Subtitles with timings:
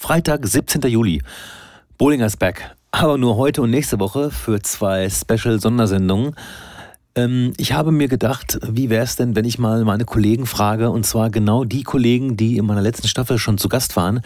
[0.00, 0.82] Freitag, 17.
[0.82, 1.22] Juli.
[1.98, 2.76] Bowlingers back.
[2.92, 6.36] Aber nur heute und nächste Woche für zwei Special-Sondersendungen.
[7.16, 10.90] Ähm, ich habe mir gedacht, wie wäre es denn, wenn ich mal meine Kollegen frage,
[10.90, 14.20] und zwar genau die Kollegen, die in meiner letzten Staffel schon zu Gast waren,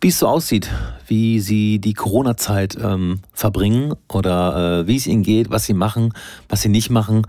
[0.00, 0.68] wie es so aussieht,
[1.06, 6.12] wie sie die Corona-Zeit ähm, verbringen oder äh, wie es ihnen geht, was sie machen,
[6.48, 7.22] was sie nicht machen.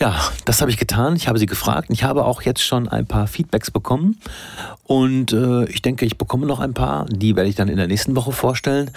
[0.00, 0.14] Ja,
[0.44, 1.14] das habe ich getan.
[1.16, 1.88] Ich habe sie gefragt.
[1.90, 4.18] Ich habe auch jetzt schon ein paar Feedbacks bekommen.
[4.84, 7.06] Und äh, ich denke, ich bekomme noch ein paar.
[7.06, 8.90] Die werde ich dann in der nächsten Woche vorstellen.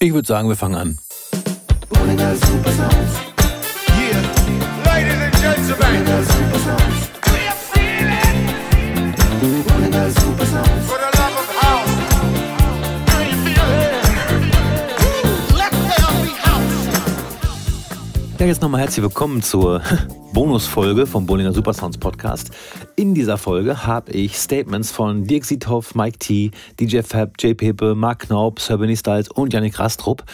[0.00, 0.98] Ich würde sagen, wir fangen an.
[3.96, 4.22] Yeah.
[4.84, 6.93] Ladies and gentlemen.
[18.44, 19.80] Ja, jetzt nochmal herzlich willkommen zur
[20.34, 22.50] Bonusfolge vom Bollinger Supersounds Podcast.
[22.94, 27.94] In dieser Folge habe ich Statements von Dirk Siethoff, Mike T, DJ Fab, Jay Pepe,
[27.94, 30.24] Mark Knaub, Sir Benny Styles und Yannick Rastrup.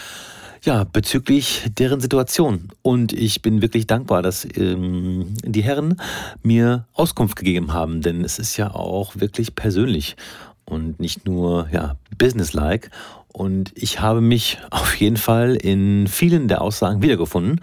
[0.64, 2.70] Ja, bezüglich deren Situation.
[2.82, 6.00] Und ich bin wirklich dankbar, dass ähm, die Herren
[6.42, 10.16] mir Auskunft gegeben haben, denn es ist ja auch wirklich persönlich
[10.64, 12.90] und nicht nur ja, businesslike.
[13.32, 17.60] Und ich habe mich auf jeden Fall in vielen der Aussagen wiedergefunden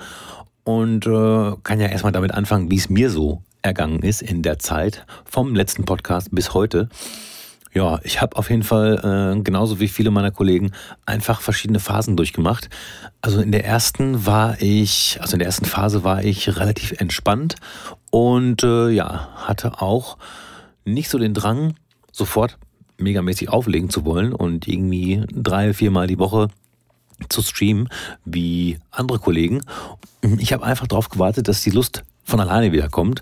[0.68, 4.60] und äh, kann ja erstmal damit anfangen, wie es mir so ergangen ist in der
[4.60, 6.90] Zeit vom letzten Podcast bis heute.
[7.74, 10.72] Ja, ich habe auf jeden Fall äh, genauso wie viele meiner Kollegen
[11.06, 12.70] einfach verschiedene Phasen durchgemacht.
[13.22, 17.56] Also in der ersten war ich, also in der ersten Phase war ich relativ entspannt
[18.12, 20.18] und äh, ja, hatte auch
[20.84, 21.76] nicht so den Drang,
[22.12, 22.58] sofort
[22.98, 26.50] megamäßig auflegen zu wollen und irgendwie drei, viermal die Woche
[27.30, 27.90] zu streamen
[28.26, 29.62] wie andere Kollegen.
[30.40, 33.22] Ich habe einfach darauf gewartet, dass die Lust von alleine wiederkommt.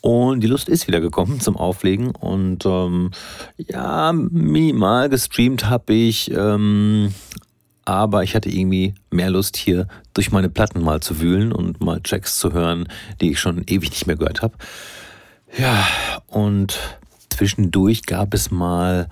[0.00, 2.10] Und die Lust ist wieder gekommen zum Auflegen.
[2.10, 3.12] Und ähm,
[3.56, 6.30] ja, minimal gestreamt habe ich.
[6.32, 7.14] Ähm,
[7.84, 12.00] aber ich hatte irgendwie mehr Lust, hier durch meine Platten mal zu wühlen und mal
[12.00, 12.88] Tracks zu hören,
[13.20, 14.54] die ich schon ewig nicht mehr gehört habe.
[15.56, 15.86] Ja,
[16.26, 16.78] und
[17.30, 19.08] zwischendurch gab es mal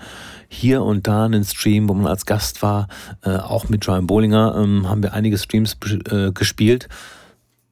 [0.52, 2.88] hier und da einen Stream, wo man als Gast war,
[3.22, 5.76] äh, auch mit Brian Bollinger, ähm, haben wir einige Streams
[6.10, 6.88] äh, gespielt,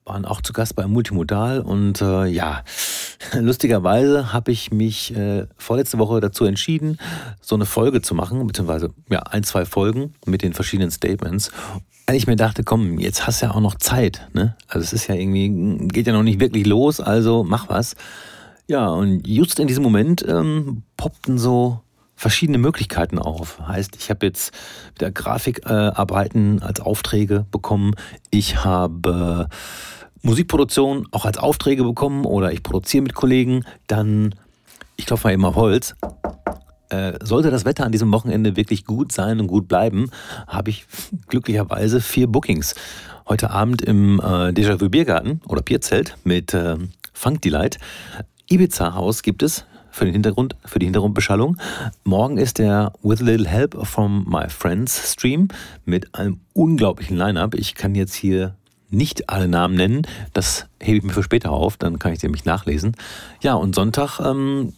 [0.04, 2.62] waren auch zu Gast bei Multimodal und äh, ja,
[3.34, 6.98] lustigerweise habe ich mich äh, vorletzte Woche dazu entschieden,
[7.40, 11.50] so eine Folge zu machen, beziehungsweise ja, ein, zwei Folgen mit den verschiedenen Statements.
[12.06, 14.56] Weil ich mir dachte, komm, jetzt hast du ja auch noch Zeit, ne?
[14.66, 17.96] Also es ist ja irgendwie, geht ja noch nicht wirklich los, also mach was.
[18.66, 21.80] Ja, und just in diesem Moment ähm, poppten so
[22.18, 23.60] verschiedene Möglichkeiten auf.
[23.66, 24.52] Heißt, ich habe jetzt
[24.96, 27.94] wieder Grafikarbeiten äh, als Aufträge bekommen.
[28.30, 29.48] Ich habe
[30.22, 33.64] Musikproduktion auch als Aufträge bekommen oder ich produziere mit Kollegen.
[33.86, 34.34] Dann,
[34.96, 35.94] ich klopfe mal eben auf Holz.
[36.88, 40.10] Äh, sollte das Wetter an diesem Wochenende wirklich gut sein und gut bleiben,
[40.48, 40.86] habe ich
[41.28, 42.74] glücklicherweise vier Bookings.
[43.28, 46.76] Heute Abend im äh, Déjà-vu Biergarten oder Bierzelt mit äh,
[47.12, 47.78] Funk Delight.
[48.48, 51.56] Ibiza Haus gibt es für den Hintergrund, für die Hintergrundbeschallung.
[52.04, 55.48] Morgen ist der With a Little Help from My Friends Stream
[55.84, 57.54] mit einem unglaublichen Line-Up.
[57.54, 58.54] Ich kann jetzt hier
[58.90, 60.06] nicht alle Namen nennen.
[60.32, 62.96] Das hebe ich mir für später auf, dann kann ich nämlich nachlesen.
[63.42, 64.72] Ja, und Sonntag ähm,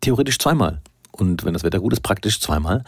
[0.00, 0.80] theoretisch zweimal.
[1.12, 2.82] Und wenn das Wetter gut ist, praktisch zweimal.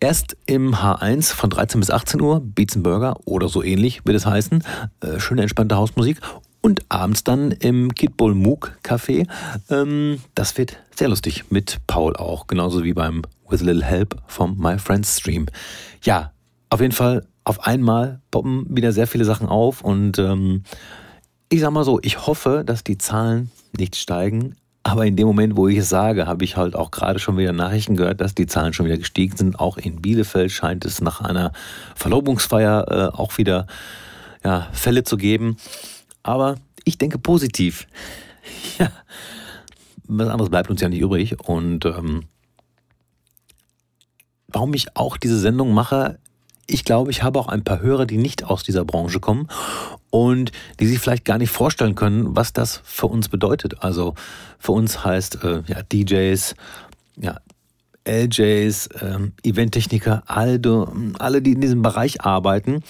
[0.00, 4.26] Erst im H1 von 13 bis 18 Uhr, Beats Burger oder so ähnlich wird es
[4.26, 4.62] heißen.
[5.00, 6.20] Äh, schöne entspannte Hausmusik
[6.60, 9.26] und abends dann im Kidbull Mook Café.
[9.70, 14.16] Ähm, das wird sehr lustig mit Paul auch, genauso wie beim With a Little Help
[14.26, 15.46] vom My Friends Stream.
[16.02, 16.32] Ja,
[16.70, 20.64] auf jeden Fall auf einmal poppen wieder sehr viele Sachen auf und ähm,
[21.48, 24.54] ich sag mal so, ich hoffe, dass die Zahlen nicht steigen.
[24.82, 27.52] Aber in dem Moment, wo ich es sage, habe ich halt auch gerade schon wieder
[27.52, 29.58] Nachrichten gehört, dass die Zahlen schon wieder gestiegen sind.
[29.60, 31.52] Auch in Bielefeld scheint es nach einer
[31.94, 33.66] Verlobungsfeier äh, auch wieder
[34.44, 35.56] ja, Fälle zu geben.
[36.28, 37.88] Aber ich denke positiv.
[38.78, 38.90] Ja,
[40.04, 41.38] was anderes bleibt uns ja nicht übrig.
[41.40, 42.24] Und ähm,
[44.46, 46.18] warum ich auch diese Sendung mache,
[46.66, 49.48] ich glaube, ich habe auch ein paar Hörer, die nicht aus dieser Branche kommen
[50.10, 53.82] und die sich vielleicht gar nicht vorstellen können, was das für uns bedeutet.
[53.82, 54.14] Also
[54.58, 56.54] für uns heißt äh, ja, DJs,
[57.16, 57.40] ja,
[58.06, 60.60] LJs, ähm, Eventtechniker, alle,
[61.18, 62.82] alle, die in diesem Bereich arbeiten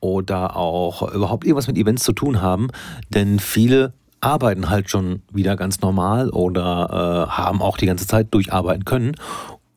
[0.00, 2.68] oder auch überhaupt irgendwas mit Events zu tun haben,
[3.10, 8.28] denn viele arbeiten halt schon wieder ganz normal oder äh, haben auch die ganze Zeit
[8.32, 9.14] durcharbeiten können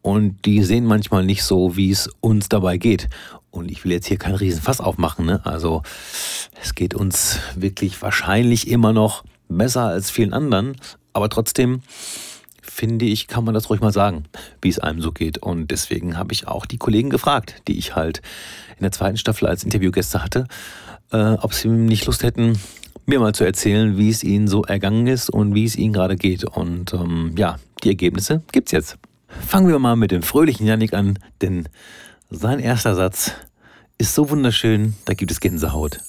[0.02, 3.10] und die sehen manchmal nicht so, wie es uns dabei geht.
[3.52, 5.26] Und ich will jetzt hier keinen Riesenfass aufmachen.
[5.26, 5.42] Ne?
[5.44, 5.84] Also
[6.62, 10.76] es geht uns wirklich wahrscheinlich immer noch besser als vielen anderen,
[11.14, 11.82] aber trotzdem
[12.62, 14.26] finde ich, kann man das ruhig mal sagen,
[14.62, 15.40] wie es einem so geht.
[15.40, 18.22] Und deswegen habe ich auch die Kollegen gefragt, die ich halt
[18.78, 20.48] in der zweiten Staffel als Interviewgäste hatte,
[21.12, 22.60] äh, ob sie nicht Lust hätten,
[23.06, 26.16] mir mal zu erzählen, wie es ihnen so ergangen ist und wie es ihnen gerade
[26.16, 26.44] geht.
[26.46, 28.98] Und ähm, ja, die Ergebnisse gibt's jetzt.
[29.28, 31.68] Fangen wir mal mit dem fröhlichen Yannick an, denn
[32.30, 33.32] sein erster Satz
[33.98, 36.00] ist so wunderschön, da gibt es Gänsehaut.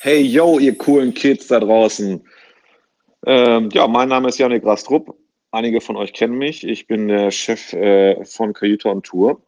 [0.00, 2.22] Hey yo, ihr coolen Kids da draußen.
[3.26, 5.14] Ähm, ja, mein Name ist Yannick Rastrup.
[5.54, 6.66] Einige von euch kennen mich.
[6.66, 9.40] Ich bin der Chef äh, von Kajüte on Tour,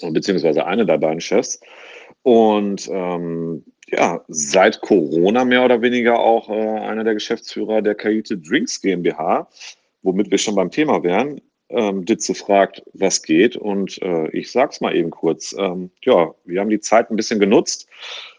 [0.00, 1.60] beziehungsweise eine der beiden Chefs.
[2.22, 8.38] Und ähm, ja, seit Corona mehr oder weniger auch äh, einer der Geschäftsführer der Kajüte
[8.38, 9.46] Drinks GmbH,
[10.00, 11.42] womit wir schon beim Thema wären.
[11.68, 13.56] Ähm, Ditze fragt, was geht.
[13.56, 15.54] Und äh, ich sag's mal eben kurz.
[15.58, 17.86] Ähm, ja, wir haben die Zeit ein bisschen genutzt,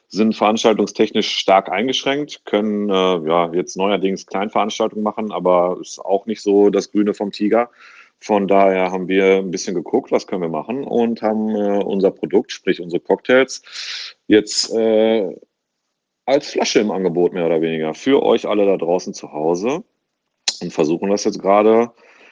[0.09, 6.41] sind veranstaltungstechnisch stark eingeschränkt, können äh, ja jetzt neuerdings Kleinveranstaltungen machen, aber ist auch nicht
[6.41, 7.69] so das Grüne vom Tiger.
[8.19, 12.11] Von daher haben wir ein bisschen geguckt, was können wir machen und haben äh, unser
[12.11, 15.35] Produkt, sprich unsere Cocktails, jetzt äh,
[16.25, 19.83] als Flasche im Angebot mehr oder weniger für euch alle da draußen zu Hause
[20.61, 21.91] und versuchen das jetzt gerade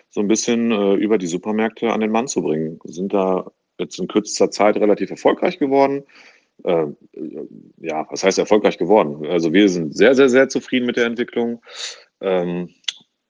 [0.10, 2.80] so ein bisschen äh, über die Supermärkte an den Mann zu bringen.
[2.86, 6.04] Sind da jetzt in kürzester Zeit relativ erfolgreich geworden.
[6.64, 6.88] Äh,
[7.78, 9.26] ja, was heißt erfolgreich geworden?
[9.28, 11.62] Also wir sind sehr, sehr, sehr zufrieden mit der Entwicklung
[12.22, 12.70] ähm,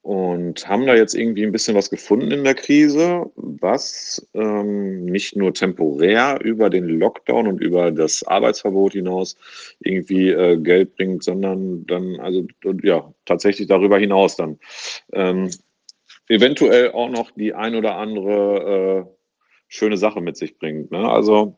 [0.02, 5.36] und haben da jetzt irgendwie ein bisschen was gefunden in der Krise, was ähm, nicht
[5.36, 9.36] nur temporär über den Lockdown und über das Arbeitsverbot hinaus
[9.80, 12.46] irgendwie äh, Geld bringt, sondern dann also
[12.84, 14.60] ja tatsächlich darüber hinaus dann.
[15.12, 15.50] Ähm,
[16.28, 19.16] eventuell auch noch die ein oder andere äh,
[19.68, 20.92] schöne Sache mit sich bringt.
[20.92, 21.10] Ne?
[21.10, 21.58] Also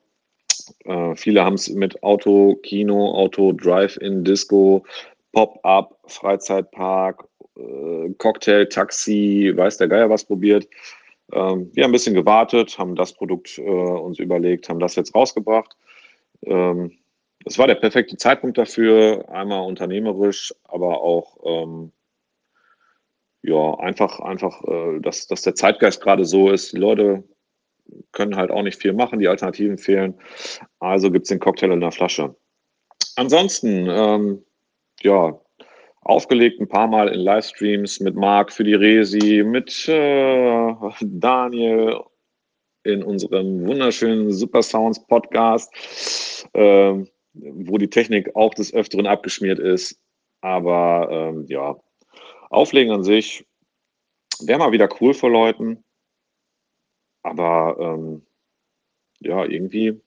[0.86, 4.86] äh, viele haben es mit Auto, Kino, Auto, Drive-In, Disco,
[5.32, 7.28] Pop-up, Freizeitpark,
[7.58, 10.68] äh, Cocktail, Taxi, weiß der Geier was probiert.
[11.32, 15.14] Ähm, wir haben ein bisschen gewartet, haben das Produkt äh, uns überlegt, haben das jetzt
[15.14, 15.76] rausgebracht.
[16.44, 16.92] Ähm,
[17.46, 21.92] es war der perfekte Zeitpunkt dafür, einmal unternehmerisch, aber auch ähm,
[23.42, 26.74] ja, einfach, einfach, äh, dass, dass der Zeitgeist gerade so ist.
[26.74, 27.24] Die Leute
[28.12, 30.16] können halt auch nicht viel machen, die Alternativen fehlen.
[30.80, 32.36] Also gibt es den Cocktail in der Flasche.
[33.16, 34.44] Ansonsten, ähm,
[35.02, 35.40] ja,
[36.02, 42.00] aufgelegt ein paar Mal in Livestreams mit Marc für die Resi, mit äh, Daniel
[42.84, 45.70] in unserem wunderschönen Super Sounds Podcast,
[46.54, 46.94] äh,
[47.34, 50.00] wo die Technik auch des Öfteren abgeschmiert ist.
[50.42, 51.76] Aber ähm, ja,
[52.50, 53.46] Auflegen an sich
[54.40, 55.84] wäre mal wieder cool für Leuten.
[57.28, 58.22] Aber ähm,
[59.20, 60.00] ja, irgendwie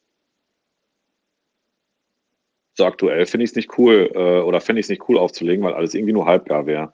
[2.80, 5.62] so aktuell finde ich es nicht cool äh, oder fände ich es nicht cool aufzulegen,
[5.64, 6.92] weil alles irgendwie nur halbgar wäre.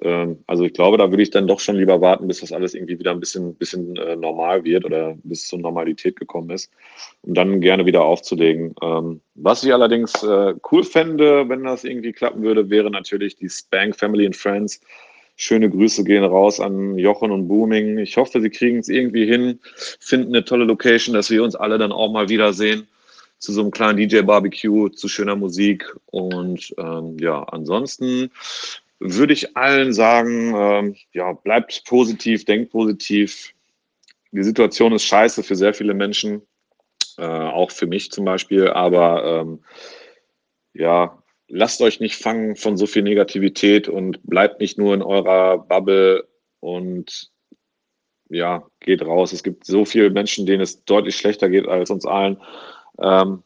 [0.00, 2.74] Ähm, also ich glaube, da würde ich dann doch schon lieber warten, bis das alles
[2.74, 6.72] irgendwie wieder ein bisschen, bisschen äh, normal wird oder bis zur Normalität gekommen ist,
[7.20, 8.74] um dann gerne wieder aufzulegen.
[8.82, 13.50] Ähm, was ich allerdings äh, cool fände, wenn das irgendwie klappen würde, wäre natürlich die
[13.50, 14.80] Spank Family and Friends.
[15.36, 17.98] Schöne Grüße gehen raus an Jochen und Booming.
[17.98, 19.60] Ich hoffe, sie kriegen es irgendwie hin,
[20.00, 22.86] finden eine tolle Location, dass wir uns alle dann auch mal wiedersehen
[23.38, 25.96] zu so einem kleinen DJ-Barbecue, zu schöner Musik.
[26.06, 28.30] Und ähm, ja, ansonsten
[28.98, 33.54] würde ich allen sagen, ähm, ja, bleibt positiv, denkt positiv.
[34.30, 36.42] Die Situation ist scheiße für sehr viele Menschen,
[37.16, 39.64] äh, auch für mich zum Beispiel, aber ähm,
[40.74, 41.19] ja,
[41.50, 46.26] lasst euch nicht fangen von so viel Negativität und bleibt nicht nur in eurer Bubble
[46.60, 47.30] und
[48.28, 49.32] ja, geht raus.
[49.32, 52.40] Es gibt so viele Menschen, denen es deutlich schlechter geht als uns allen.
[53.00, 53.42] Ähm,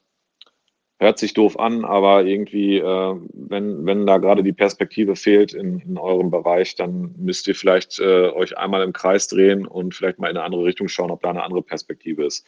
[1.01, 5.81] hört sich doof an, aber irgendwie, äh, wenn, wenn da gerade die Perspektive fehlt in,
[5.81, 10.19] in eurem Bereich, dann müsst ihr vielleicht äh, euch einmal im Kreis drehen und vielleicht
[10.19, 12.47] mal in eine andere Richtung schauen, ob da eine andere Perspektive ist.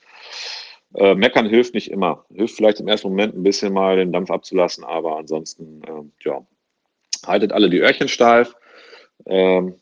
[0.94, 2.24] Äh, meckern hilft nicht immer.
[2.32, 6.46] Hilft vielleicht im ersten Moment ein bisschen mal den Dampf abzulassen, aber ansonsten, äh, ja,
[7.26, 8.54] haltet alle die Öhrchen steif.
[9.26, 9.74] Ähm,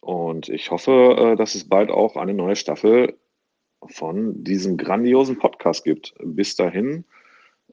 [0.00, 3.18] und ich hoffe, äh, dass es bald auch eine neue Staffel
[3.86, 6.14] von diesem grandiosen Podcast gibt.
[6.22, 7.04] Bis dahin,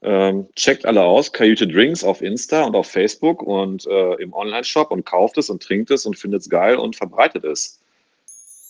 [0.02, 4.92] ähm, checkt alle aus, Kajüte Drinks auf Insta und auf Facebook und äh, im Online-Shop
[4.92, 7.80] und kauft es und trinkt es und findet es geil und verbreitet es.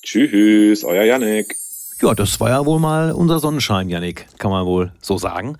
[0.03, 1.55] Tschüss, euer Yannick.
[2.01, 5.57] Ja, das war ja wohl mal unser Sonnenschein, Yannick, kann man wohl so sagen.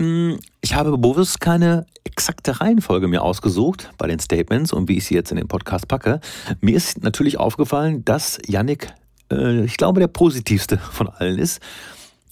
[0.00, 5.04] Hm, ich habe bewusst keine exakte Reihenfolge mir ausgesucht bei den Statements und wie ich
[5.06, 6.20] sie jetzt in den Podcast packe.
[6.60, 8.94] Mir ist natürlich aufgefallen, dass Yannick
[9.30, 11.60] äh, ich glaube, der positivste von allen ist.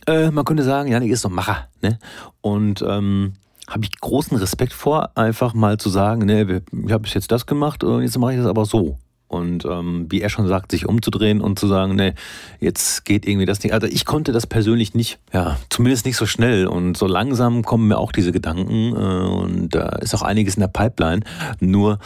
[0.07, 1.69] Äh, man könnte sagen, Janik ist so ein Macher.
[1.83, 1.99] Ne?
[2.41, 3.35] Und ähm,
[3.69, 7.83] habe ich großen Respekt vor, einfach mal zu sagen, ne, ich habe jetzt das gemacht
[7.83, 8.99] und jetzt mache ich das aber so.
[9.35, 12.15] Und ähm, wie er schon sagt, sich umzudrehen und zu sagen, nee,
[12.61, 13.73] jetzt geht irgendwie das nicht.
[13.73, 16.67] Also ich konnte das persönlich nicht, ja, zumindest nicht so schnell.
[16.67, 18.95] Und so langsam kommen mir auch diese Gedanken.
[18.95, 21.23] Äh, und da ist auch einiges in der Pipeline.
[21.61, 21.99] Nur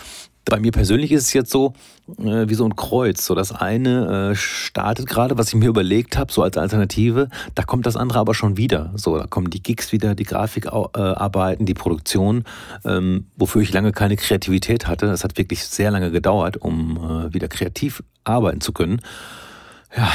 [0.48, 1.74] bei mir persönlich ist es jetzt so,
[2.18, 3.24] äh, wie so ein Kreuz.
[3.24, 7.28] So das eine äh, startet gerade, was ich mir überlegt habe, so als Alternative.
[7.54, 8.92] Da kommt das andere aber schon wieder.
[8.96, 12.44] So, da kommen die Gigs wieder, die Grafikarbeiten, die Produktion,
[12.84, 15.06] ähm, wofür ich lange keine Kreativität hatte.
[15.06, 19.00] Das hat wirklich sehr lange gedauert, um äh, wieder kreativ arbeiten zu können.
[19.96, 20.10] Ja,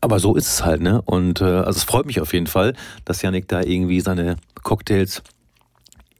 [0.00, 1.00] aber so ist es halt, ne?
[1.02, 5.22] Und äh, also es freut mich auf jeden Fall, dass Yannick da irgendwie seine Cocktails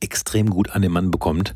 [0.00, 1.54] extrem gut an den Mann bekommt.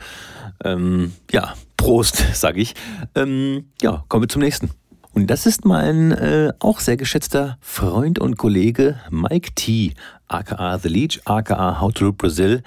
[0.65, 2.75] Ähm, ja, Prost, sage ich.
[3.15, 4.71] Ähm, ja, kommen wir zum nächsten.
[5.15, 9.95] Und das ist mein äh, auch sehr geschätzter Freund und Kollege Mike T,
[10.29, 12.63] aka The Leech, aka How to Look Brazil,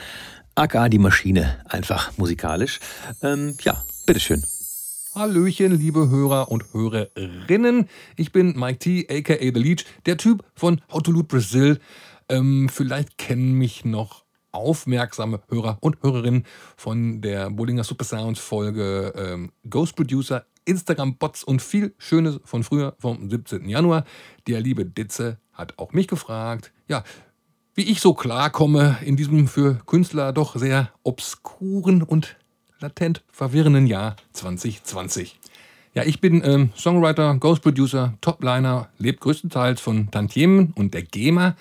[0.56, 2.80] aka die Maschine, einfach musikalisch.
[3.22, 4.44] Ähm, ja, bitteschön.
[5.14, 7.88] Hallöchen, liebe Hörer und Hörerinnen.
[8.16, 11.80] Ich bin Mike T, aka The Leech, der Typ von How to Loot Brazil.
[12.28, 14.21] Ähm, vielleicht kennen mich noch
[14.52, 16.46] aufmerksame Hörer und Hörerinnen
[16.78, 22.96] von der Bollinger Super Sounds Folge ähm, Ghost Producer, Instagram-Bots und viel Schönes von früher,
[23.00, 23.68] vom 17.
[23.68, 24.06] Januar.
[24.48, 27.04] Der liebe Ditze hat auch mich gefragt, ja,
[27.74, 32.36] wie ich so klarkomme in diesem für Künstler doch sehr obskuren und
[32.80, 35.40] latent verwirrenden Jahr 2020.
[35.94, 41.56] Ja, ich bin ähm, Songwriter, Ghost Producer, Topliner, lebe größtenteils von Tantiemen und der GEMA,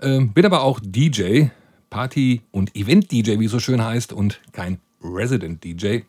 [0.00, 1.46] ähm, bin aber auch DJ,
[1.94, 6.00] Party- und Event-DJ, wie es so schön heißt, und kein Resident-DJ.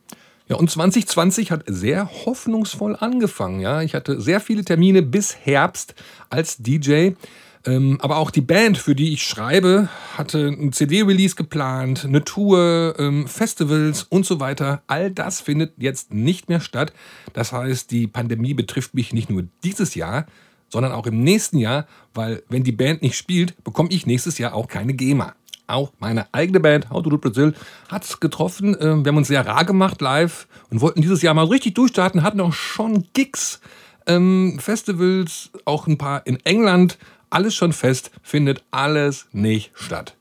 [0.48, 3.60] Ja, und 2020 hat sehr hoffnungsvoll angefangen.
[3.60, 5.94] Ja, ich hatte sehr viele Termine bis Herbst
[6.32, 7.12] als DJ.
[7.68, 12.96] Ähm, aber auch die Band, für die ich schreibe, hatte ein CD-Release geplant, eine Tour,
[12.98, 14.82] ähm, Festivals und so weiter.
[14.88, 16.94] All das findet jetzt nicht mehr statt.
[17.34, 20.26] Das heißt, die Pandemie betrifft mich nicht nur dieses Jahr,
[20.68, 24.56] sondern auch im nächsten Jahr, weil wenn die Band nicht spielt, bekomme ich nächstes Jahr
[24.56, 25.36] auch keine GEMA
[25.68, 27.54] auch meine eigene Band, How to Do Brazil,
[27.90, 28.76] hat es getroffen.
[28.80, 32.24] Ähm, wir haben uns sehr rar gemacht live und wollten dieses Jahr mal richtig durchstarten,
[32.24, 33.60] hatten auch schon Gigs,
[34.08, 36.98] ähm, Festivals, auch ein paar in England.
[37.30, 40.16] Alles schon fest, findet alles nicht statt.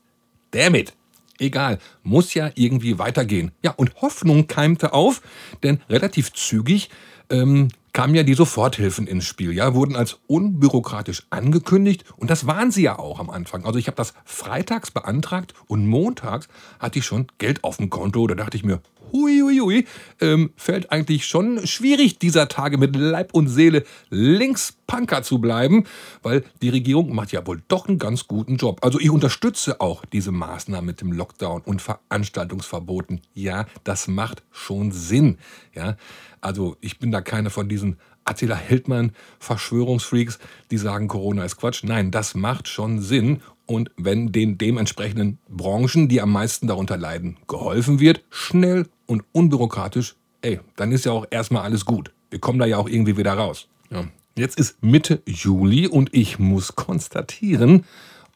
[0.51, 0.93] Damit.
[1.37, 3.51] Egal, muss ja irgendwie weitergehen.
[3.61, 5.21] Ja, und Hoffnung keimte auf,
[5.63, 6.89] denn relativ zügig
[7.29, 12.69] ähm, kamen ja die Soforthilfen ins Spiel, ja, wurden als unbürokratisch angekündigt und das waren
[12.69, 13.65] sie ja auch am Anfang.
[13.65, 18.27] Also ich habe das freitags beantragt und montags hatte ich schon Geld auf dem Konto.
[18.27, 18.81] Da dachte ich mir,
[19.15, 19.87] hui, hui, hui,
[20.19, 25.85] ähm, fällt eigentlich schon schwierig dieser Tage mit Leib und Seele links Punker zu bleiben,
[26.21, 28.83] weil die Regierung macht ja wohl doch einen ganz guten Job.
[28.83, 33.21] Also ich unterstütze auch diese Maßnahmen mit dem Lockdown und Veranstaltungsverboten.
[33.33, 35.37] Ja, das macht schon Sinn.
[35.73, 35.97] Ja,
[36.41, 40.39] also ich bin da keine von diesen Attila Hildmann Verschwörungsfreaks,
[40.71, 41.83] die sagen, Corona ist Quatsch.
[41.83, 43.41] Nein, das macht schon Sinn.
[43.65, 50.15] Und wenn den dementsprechenden Branchen, die am meisten darunter leiden, geholfen wird, schnell und unbürokratisch,
[50.41, 52.11] ey, dann ist ja auch erstmal alles gut.
[52.29, 53.67] Wir kommen da ja auch irgendwie wieder raus.
[53.89, 54.05] Ja.
[54.37, 57.85] Jetzt ist Mitte Juli und ich muss konstatieren,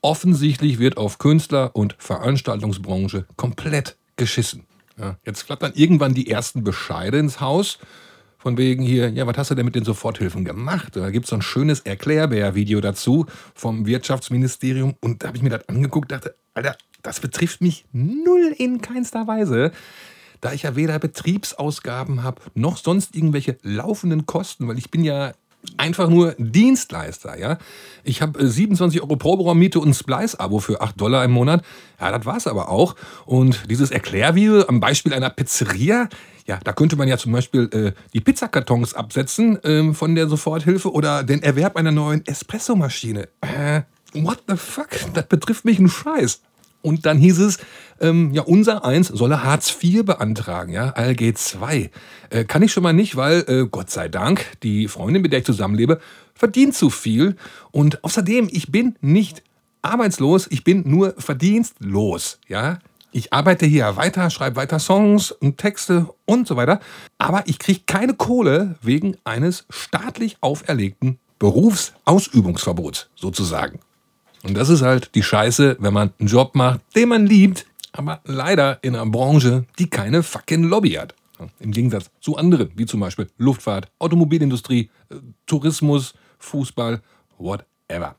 [0.01, 4.65] offensichtlich wird auf Künstler- und Veranstaltungsbranche komplett geschissen.
[4.97, 7.79] Ja, jetzt flattern irgendwann die ersten Bescheide ins Haus.
[8.41, 10.95] Von wegen hier, ja, was hast du denn mit den Soforthilfen gemacht?
[10.95, 14.95] Da gibt es so ein schönes Erklärbär-Video dazu vom Wirtschaftsministerium.
[15.01, 19.27] Und da habe ich mir das angeguckt, dachte, Alter, das betrifft mich null in keinster
[19.27, 19.73] Weise.
[20.39, 25.33] Da ich ja weder Betriebsausgaben habe, noch sonst irgendwelche laufenden Kosten, weil ich bin ja
[25.75, 27.57] einfach nur Dienstleister, ja.
[28.05, 31.63] Ich habe 27 äh, Euro Proberaummiete und ein Splice-Abo für 8 Dollar im Monat.
[31.99, 32.95] Ja, das war's aber auch.
[33.25, 36.07] Und dieses Erklärvideo am Beispiel einer Pizzeria,
[36.49, 40.91] ja, da könnte man ja zum Beispiel äh, die Pizzakartons absetzen äh, von der Soforthilfe
[40.91, 43.29] oder den Erwerb einer neuen Espressomaschine.
[43.41, 44.89] Äh, what the fuck?
[45.13, 46.41] Das betrifft mich einen Scheiß.
[46.81, 47.59] Und dann hieß es,
[47.99, 51.91] ähm, ja, unser Eins solle Hartz IV beantragen, ja, ALG 2.
[52.31, 55.39] Äh, kann ich schon mal nicht, weil, äh, Gott sei Dank, die Freundin, mit der
[55.39, 55.99] ich zusammenlebe,
[56.33, 57.35] verdient zu viel.
[57.69, 59.43] Und außerdem, ich bin nicht
[59.83, 62.79] arbeitslos, ich bin nur verdienstlos, ja.
[63.11, 66.79] Ich arbeite hier weiter, schreibe weiter Songs und Texte und so weiter.
[67.17, 73.79] Aber ich kriege keine Kohle wegen eines staatlich auferlegten Berufsausübungsverbots, sozusagen.
[74.43, 78.21] Und das ist halt die Scheiße, wenn man einen Job macht, den man liebt, aber
[78.25, 81.15] leider in einer Branche, die keine fucking Lobby hat.
[81.59, 87.01] Im Gegensatz zu anderen, wie zum Beispiel Luftfahrt, Automobilindustrie, äh, Tourismus, Fußball,
[87.37, 88.15] whatever.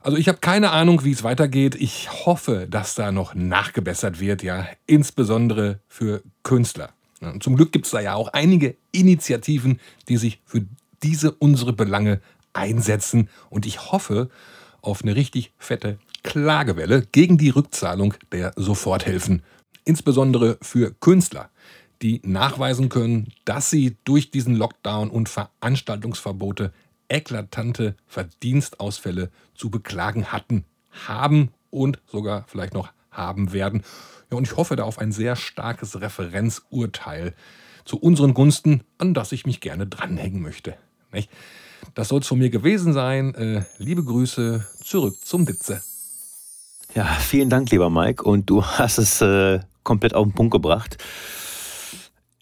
[0.00, 1.74] Also ich habe keine Ahnung, wie es weitergeht.
[1.74, 6.90] Ich hoffe, dass da noch nachgebessert wird, ja, insbesondere für Künstler.
[7.20, 10.64] Ja, zum Glück gibt es da ja auch einige Initiativen, die sich für
[11.02, 12.20] diese unsere Belange
[12.52, 13.28] einsetzen.
[13.50, 14.30] Und ich hoffe
[14.82, 19.42] auf eine richtig fette Klagewelle gegen die Rückzahlung der Soforthilfen.
[19.84, 21.50] Insbesondere für Künstler,
[22.02, 26.72] die nachweisen können, dass sie durch diesen Lockdown und Veranstaltungsverbote
[27.08, 30.64] eklatante Verdienstausfälle zu beklagen hatten,
[31.06, 33.82] haben und sogar vielleicht noch haben werden.
[34.30, 37.34] Ja, und ich hoffe da auf ein sehr starkes Referenzurteil
[37.84, 40.76] zu unseren Gunsten, an das ich mich gerne dranhängen möchte.
[41.12, 41.30] Nicht?
[41.94, 43.34] Das soll es von mir gewesen sein.
[43.34, 45.82] Äh, liebe Grüße, zurück zum Ditze.
[46.94, 48.22] Ja, vielen Dank, lieber Mike.
[48.22, 50.98] Und du hast es äh, komplett auf den Punkt gebracht.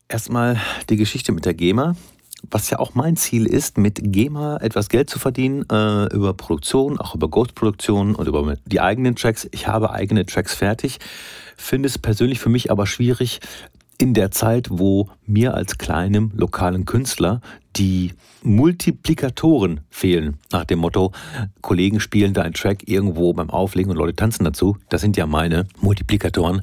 [0.09, 1.97] Erstmal die Geschichte mit der GEMA.
[2.51, 6.99] Was ja auch mein Ziel ist, mit GEMA etwas Geld zu verdienen äh, über Produktion,
[6.99, 9.49] auch über Ghost-Produktion und über die eigenen Tracks.
[9.53, 10.99] Ich habe eigene Tracks fertig,
[11.57, 13.41] finde es persönlich für mich aber schwierig,
[13.99, 17.41] in der Zeit, wo mir als kleinem lokalen Künstler
[17.77, 20.39] die Multiplikatoren fehlen.
[20.53, 21.13] Nach dem Motto,
[21.63, 24.77] Kollegen spielen da einen Track irgendwo beim Auflegen und Leute tanzen dazu.
[24.89, 26.63] Das sind ja meine Multiplikatoren.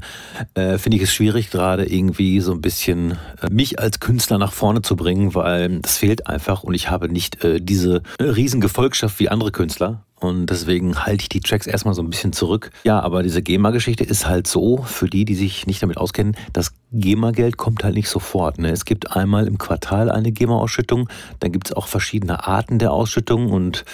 [0.53, 4.53] Äh, Finde ich es schwierig, gerade irgendwie so ein bisschen äh, mich als Künstler nach
[4.53, 8.61] vorne zu bringen, weil das fehlt einfach und ich habe nicht äh, diese äh, riesen
[8.61, 10.05] Gefolgschaft wie andere Künstler.
[10.23, 12.71] Und deswegen halte ich die Tracks erstmal so ein bisschen zurück.
[12.85, 16.73] Ja, aber diese GEMA-Geschichte ist halt so, für die, die sich nicht damit auskennen, das
[16.93, 18.57] GEMA-Geld kommt halt nicht sofort.
[18.57, 18.69] Ne?
[18.69, 21.02] Es gibt einmal im Quartal eine GEMA-Ausschüttung,
[21.39, 23.85] dann gibt es auch verschiedene Arten der Ausschüttung und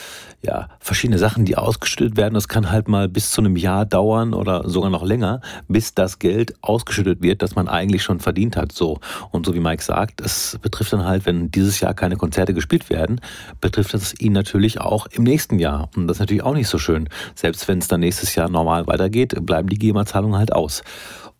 [0.41, 2.33] ja, verschiedene Sachen, die ausgeschüttet werden.
[2.33, 6.17] Das kann halt mal bis zu einem Jahr dauern oder sogar noch länger, bis das
[6.17, 8.71] Geld ausgeschüttet wird, das man eigentlich schon verdient hat.
[8.71, 8.99] So.
[9.31, 12.89] Und so wie Mike sagt, es betrifft dann halt, wenn dieses Jahr keine Konzerte gespielt
[12.89, 13.19] werden,
[13.59, 15.89] betrifft das ihn natürlich auch im nächsten Jahr.
[15.95, 17.09] Und das ist natürlich auch nicht so schön.
[17.35, 20.83] Selbst wenn es dann nächstes Jahr normal weitergeht, bleiben die GEMA-Zahlungen halt aus.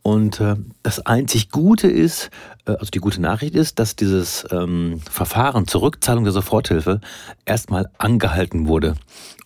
[0.01, 2.31] Und äh, das einzig Gute ist,
[2.75, 7.01] also die gute Nachricht ist, dass dieses ähm, Verfahren zur Rückzahlung der Soforthilfe
[7.45, 8.95] erstmal angehalten wurde.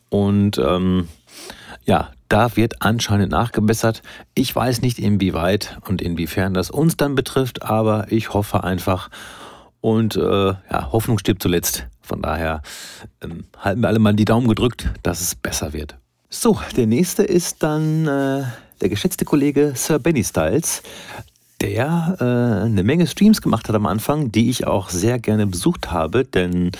[0.10, 1.08] Und ähm,
[1.86, 4.02] ja, da wird anscheinend nachgebessert.
[4.34, 9.10] Ich weiß nicht, inwieweit und inwiefern das uns dann betrifft, aber ich hoffe einfach.
[9.82, 11.88] Und äh, ja, Hoffnung stirbt zuletzt.
[12.02, 12.62] Von daher
[13.22, 15.96] ähm, halten wir alle mal die Daumen gedrückt, dass es besser wird.
[16.30, 18.44] So, der nächste ist dann äh,
[18.82, 20.82] der geschätzte Kollege Sir Benny Styles,
[21.64, 25.92] der äh, eine Menge Streams gemacht hat am Anfang, die ich auch sehr gerne besucht
[25.92, 26.26] habe.
[26.26, 26.72] Denn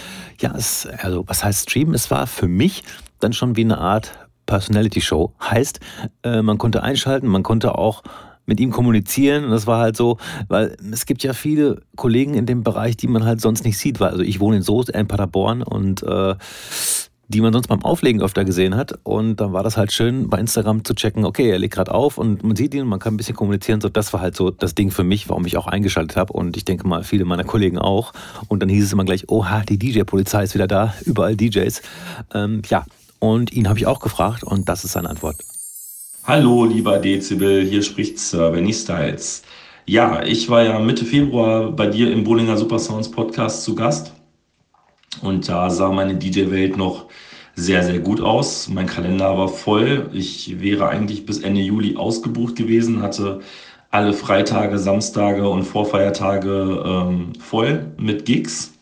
[0.42, 1.94] ja, es, also was heißt Stream?
[1.94, 2.84] Es war für mich
[3.20, 4.12] dann schon wie eine Art
[4.46, 5.34] Personality Show.
[5.42, 5.80] Heißt,
[6.24, 8.04] äh, man konnte einschalten, man konnte auch
[8.46, 9.46] mit ihm kommunizieren.
[9.46, 10.18] Und das war halt so,
[10.50, 14.02] weil es gibt ja viele Kollegen in dem Bereich, die man halt sonst nicht sieht.
[14.02, 16.36] Also ich wohne in Soest, in Paderborn und äh,
[17.28, 19.00] die man sonst beim Auflegen öfter gesehen hat.
[19.04, 22.18] Und dann war das halt schön, bei Instagram zu checken, okay, er legt gerade auf
[22.18, 23.82] und man sieht ihn, man kann ein bisschen kommunizieren.
[23.82, 26.34] So, das war halt so das Ding für mich, warum ich auch eingeschaltet habe.
[26.34, 28.14] Und ich denke mal, viele meiner Kollegen auch.
[28.48, 31.82] Und dann hieß es immer gleich, oha, die DJ-Polizei ist wieder da, überall DJs.
[32.34, 32.86] Ähm, ja,
[33.20, 35.38] und ihn habe ich auch gefragt und das ist seine Antwort.
[36.26, 39.44] Hallo, lieber Dezibel, hier spricht Sir Benny Styles.
[39.86, 44.14] Ja, ich war ja Mitte Februar bei dir im Bollinger Supersounds Podcast zu Gast.
[45.22, 47.06] Und da sah meine DJ-Welt noch
[47.56, 48.68] sehr, sehr gut aus.
[48.70, 50.10] Mein Kalender war voll.
[50.14, 53.42] Ich wäre eigentlich bis Ende Juli ausgebucht gewesen, hatte
[53.92, 58.74] alle Freitage, Samstage und Vorfeiertage ähm, voll mit Gigs.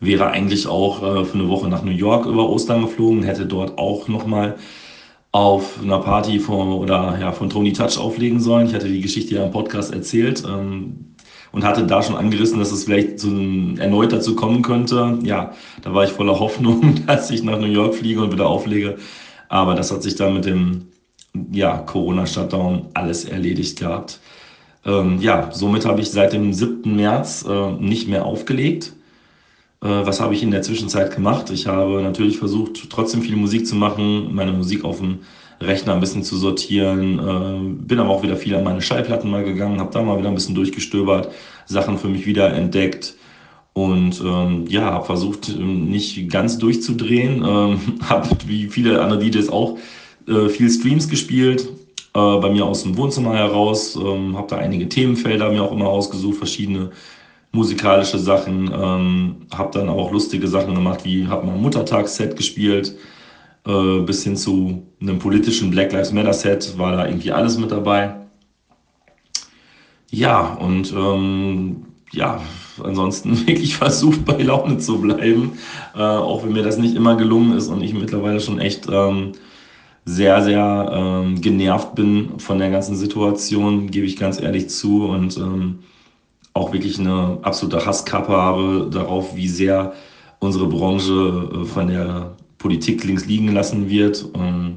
[0.00, 3.78] Wäre eigentlich auch äh, für eine Woche nach New York über Ostern geflogen, hätte dort
[3.78, 4.56] auch nochmal
[5.32, 8.66] auf einer Party von, oder, ja, von Tony Touch auflegen sollen.
[8.66, 10.42] Ich hatte die Geschichte ja im Podcast erzählt.
[10.46, 11.09] Ähm,
[11.52, 15.18] und hatte da schon angerissen, dass es vielleicht zu erneut dazu kommen könnte.
[15.22, 18.98] Ja, da war ich voller Hoffnung, dass ich nach New York fliege und wieder auflege.
[19.48, 20.86] Aber das hat sich dann mit dem
[21.52, 24.20] ja, Corona-Shutdown alles erledigt gehabt.
[24.84, 26.96] Ähm, ja, somit habe ich seit dem 7.
[26.96, 28.92] März äh, nicht mehr aufgelegt.
[29.82, 31.50] Äh, was habe ich in der Zwischenzeit gemacht?
[31.50, 35.20] Ich habe natürlich versucht, trotzdem viel Musik zu machen, meine Musik auf dem
[35.60, 37.18] Rechner ein bisschen zu sortieren.
[37.18, 40.28] Äh, bin aber auch wieder viel an meine Schallplatten mal gegangen, habe da mal wieder
[40.28, 41.30] ein bisschen durchgestöbert,
[41.66, 43.14] Sachen für mich wieder entdeckt
[43.72, 47.44] und ähm, ja, habe versucht, ähm, nicht ganz durchzudrehen.
[47.46, 49.78] Ähm, habe wie viele andere DJs auch
[50.26, 51.68] äh, viel Streams gespielt,
[52.14, 53.96] äh, bei mir aus dem Wohnzimmer heraus.
[53.96, 56.90] Ähm, habe da einige Themenfelder mir auch immer ausgesucht, verschiedene
[57.52, 58.70] musikalische Sachen.
[58.72, 62.94] Ähm, habe dann auch lustige Sachen gemacht, wie habe mal ein Muttertagsset gespielt
[63.66, 67.70] äh, bis hin zu einem politischen Black Lives Matter Set war da irgendwie alles mit
[67.70, 68.16] dabei.
[70.10, 72.40] Ja, und ähm, ja,
[72.82, 75.52] ansonsten wirklich versucht bei Laune zu bleiben,
[75.94, 79.32] äh, auch wenn mir das nicht immer gelungen ist und ich mittlerweile schon echt ähm,
[80.04, 85.04] sehr, sehr ähm, genervt bin von der ganzen Situation, gebe ich ganz ehrlich zu.
[85.04, 85.80] Und ähm,
[86.52, 89.92] auch wirklich eine absolute Hasskappe habe darauf, wie sehr
[90.40, 94.22] unsere Branche äh, von der Politik links liegen gelassen wird.
[94.22, 94.76] Und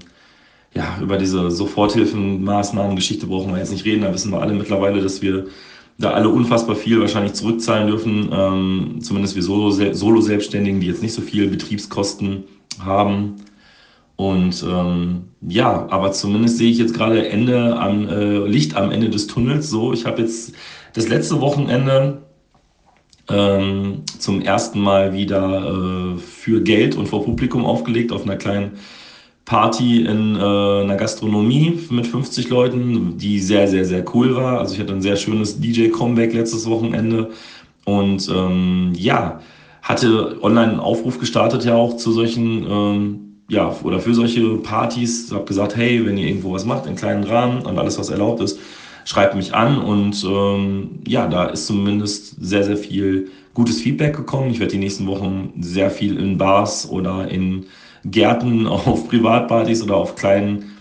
[0.73, 4.01] ja, über diese Soforthilfenmaßnahmen, Geschichte brauchen wir jetzt nicht reden.
[4.01, 5.45] Da wissen wir alle mittlerweile, dass wir
[5.99, 8.29] da alle unfassbar viel wahrscheinlich zurückzahlen dürfen.
[8.33, 12.45] Ähm, zumindest wir Solo-Selbstständigen, die jetzt nicht so viel Betriebskosten
[12.83, 13.35] haben.
[14.15, 19.09] Und ähm, ja, aber zumindest sehe ich jetzt gerade Ende am äh, Licht am Ende
[19.09, 19.69] des Tunnels.
[19.69, 20.53] So, ich habe jetzt
[20.93, 22.22] das letzte Wochenende
[23.29, 28.73] ähm, zum ersten Mal wieder äh, für Geld und vor Publikum aufgelegt auf einer kleinen
[29.45, 34.59] Party in äh, einer Gastronomie mit 50 Leuten, die sehr, sehr, sehr cool war.
[34.59, 37.29] Also ich hatte ein sehr schönes DJ-Comeback letztes Wochenende
[37.85, 39.41] und ähm, ja,
[39.81, 45.27] hatte online einen Aufruf gestartet ja auch zu solchen, ähm, ja, oder für solche Partys.
[45.27, 48.09] Ich habe gesagt, hey, wenn ihr irgendwo was macht, in kleinen Rahmen und alles, was
[48.09, 48.59] erlaubt ist,
[49.05, 54.49] schreibt mich an und ähm, ja, da ist zumindest sehr, sehr viel gutes Feedback gekommen.
[54.51, 57.65] Ich werde die nächsten Wochen sehr viel in Bars oder in
[58.05, 60.71] Gärten auf Privatpartys oder auf kleinen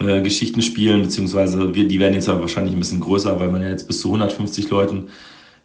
[0.00, 3.62] äh, Geschichten spielen, beziehungsweise wir, die werden jetzt ja wahrscheinlich ein bisschen größer, weil man
[3.62, 5.08] ja jetzt bis zu 150 Leuten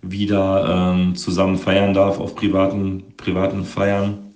[0.01, 4.29] wieder ähm, zusammen feiern darf auf privaten, privaten Feiern.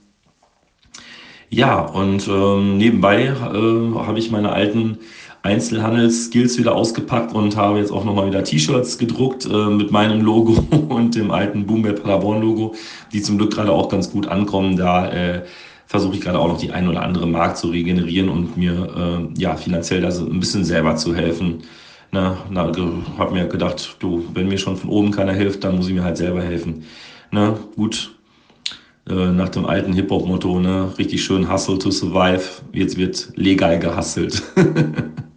[1.50, 4.98] Ja, und ähm, nebenbei äh, habe ich meine alten
[5.44, 10.66] Einzelhandelsskills wieder ausgepackt und habe jetzt auch nochmal wieder T-Shirts gedruckt äh, mit meinem Logo
[10.90, 12.74] und dem alten Boombay Paderborn Logo,
[13.12, 14.78] die zum Glück gerade auch ganz gut ankommen.
[14.78, 15.44] Da äh,
[15.86, 19.40] versuche ich gerade auch noch die ein oder andere Markt zu regenerieren und mir äh,
[19.40, 21.64] ja finanziell da so ein bisschen selber zu helfen.
[22.12, 22.72] Na, na,
[23.18, 26.04] habe mir gedacht, du, wenn mir schon von oben keiner hilft, dann muss ich mir
[26.04, 26.86] halt selber helfen.
[27.32, 28.16] Na, gut,
[29.10, 32.44] äh, nach dem alten Hip-Hop-Motto, ne, richtig schön Hustle to survive.
[32.72, 34.42] Jetzt wird legal gehustelt.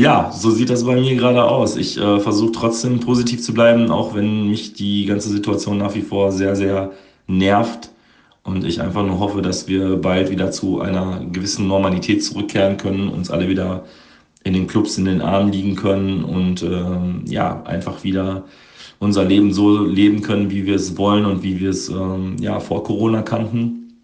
[0.00, 1.76] ja, so sieht das bei mir gerade aus.
[1.76, 6.00] Ich äh, versuche trotzdem positiv zu bleiben, auch wenn mich die ganze Situation nach wie
[6.00, 6.92] vor sehr, sehr
[7.26, 7.90] nervt.
[8.42, 13.08] Und ich einfach nur hoffe, dass wir bald wieder zu einer gewissen Normalität zurückkehren können,
[13.10, 13.84] uns alle wieder
[14.42, 18.44] in den Clubs in den Armen liegen können und ähm, ja, einfach wieder
[18.98, 22.58] unser Leben so leben können, wie wir es wollen und wie wir es ähm, ja,
[22.58, 23.98] vor Corona kannten.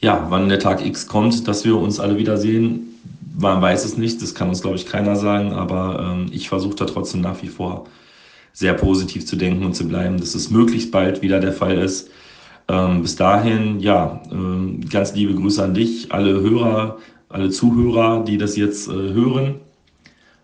[0.00, 2.89] Ja, wann der Tag X kommt, dass wir uns alle wiedersehen,
[3.40, 6.76] man weiß es nicht, das kann uns, glaube ich, keiner sagen, aber ähm, ich versuche
[6.76, 7.86] da trotzdem nach wie vor
[8.52, 12.10] sehr positiv zu denken und zu bleiben, dass es möglichst bald wieder der Fall ist.
[12.68, 16.98] Ähm, bis dahin, ja, äh, ganz liebe Grüße an dich, alle Hörer,
[17.28, 19.56] alle Zuhörer, die das jetzt äh, hören.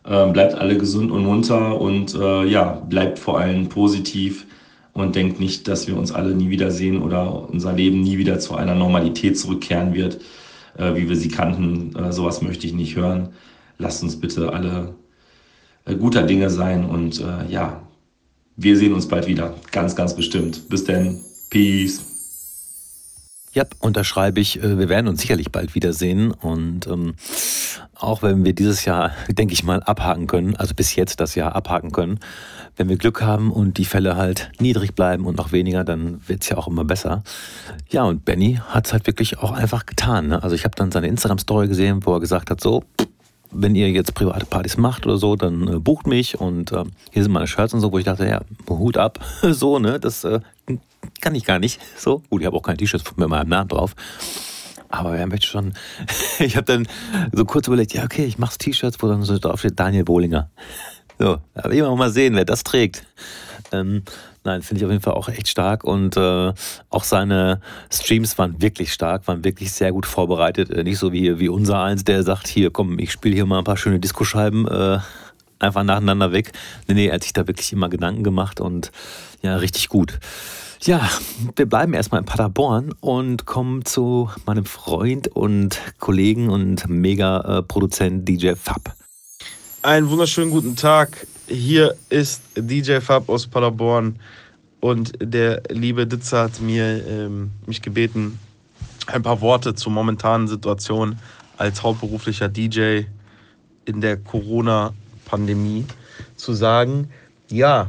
[0.05, 4.47] Äh, bleibt alle gesund und munter und äh, ja, bleibt vor allem positiv
[4.93, 8.55] und denkt nicht, dass wir uns alle nie wiedersehen oder unser Leben nie wieder zu
[8.55, 10.21] einer Normalität zurückkehren wird,
[10.79, 11.95] äh, wie wir sie kannten.
[11.97, 13.31] Äh, sowas möchte ich nicht hören.
[13.79, 14.95] Lasst uns bitte alle
[15.85, 17.83] äh, guter Dinge sein und äh, ja,
[18.57, 19.55] wir sehen uns bald wieder.
[19.71, 20.69] Ganz, ganz bestimmt.
[20.69, 21.21] Bis dann.
[21.51, 22.01] Peace.
[23.53, 24.63] Ja, unterschreibe ich.
[24.63, 26.31] Äh, wir werden uns sicherlich bald wiedersehen.
[26.33, 27.15] Und ähm,
[27.95, 31.55] auch wenn wir dieses Jahr, denke ich mal, abhaken können, also bis jetzt das Jahr
[31.55, 32.19] abhaken können,
[32.77, 36.43] wenn wir Glück haben und die Fälle halt niedrig bleiben und noch weniger, dann wird
[36.43, 37.23] es ja auch immer besser.
[37.89, 40.29] Ja, und Benny hat es halt wirklich auch einfach getan.
[40.29, 40.43] Ne?
[40.43, 42.85] Also ich habe dann seine Instagram-Story gesehen, wo er gesagt hat, so,
[43.51, 47.23] wenn ihr jetzt private Partys macht oder so, dann äh, bucht mich und äh, hier
[47.23, 50.41] sind meine Shirts und so, wo ich dachte, ja, Hut ab, so, ne, das äh,
[51.21, 51.81] kann ich gar nicht.
[51.97, 53.95] So, gut, ich habe auch kein T-Shirt mit meinem Namen drauf.
[54.89, 55.75] Aber wer möchte schon.
[56.39, 56.87] ich habe dann
[57.33, 60.51] so kurz überlegt, ja, okay, ich mache T-Shirts, wo dann so drauf steht Daniel Bohlinger.
[61.19, 63.07] So, aber immer mal sehen, wer das trägt.
[63.73, 64.03] Ähm,
[64.45, 66.53] nein, finde ich auf jeden Fall auch echt stark und äh,
[66.91, 70.71] auch seine Streams waren wirklich stark, waren wirklich sehr gut vorbereitet.
[70.71, 73.59] Äh, nicht so wie, wie unser eins, der sagt, hier komm, ich spiele hier mal
[73.59, 74.99] ein paar schöne Diskoscheiben äh,
[75.59, 76.53] einfach nacheinander weg.
[76.87, 78.93] Nee, nee, er hat sich da wirklich immer Gedanken gemacht und
[79.43, 80.19] ja, richtig gut.
[80.83, 81.09] Ja,
[81.57, 88.53] wir bleiben erstmal in Paderborn und kommen zu meinem Freund und Kollegen und Mega-Produzent DJ
[88.55, 88.95] Fab.
[89.87, 91.29] Einen wunderschönen guten Tag.
[91.47, 94.17] Hier ist DJ Fab aus Paderborn
[94.81, 98.41] und der liebe Ditzer hat mir ähm, mich gebeten,
[99.07, 101.21] ein paar Worte zur momentanen Situation
[101.57, 103.03] als hauptberuflicher DJ
[103.85, 105.85] in der Corona-Pandemie
[106.35, 107.09] zu sagen.
[107.49, 107.89] Ja,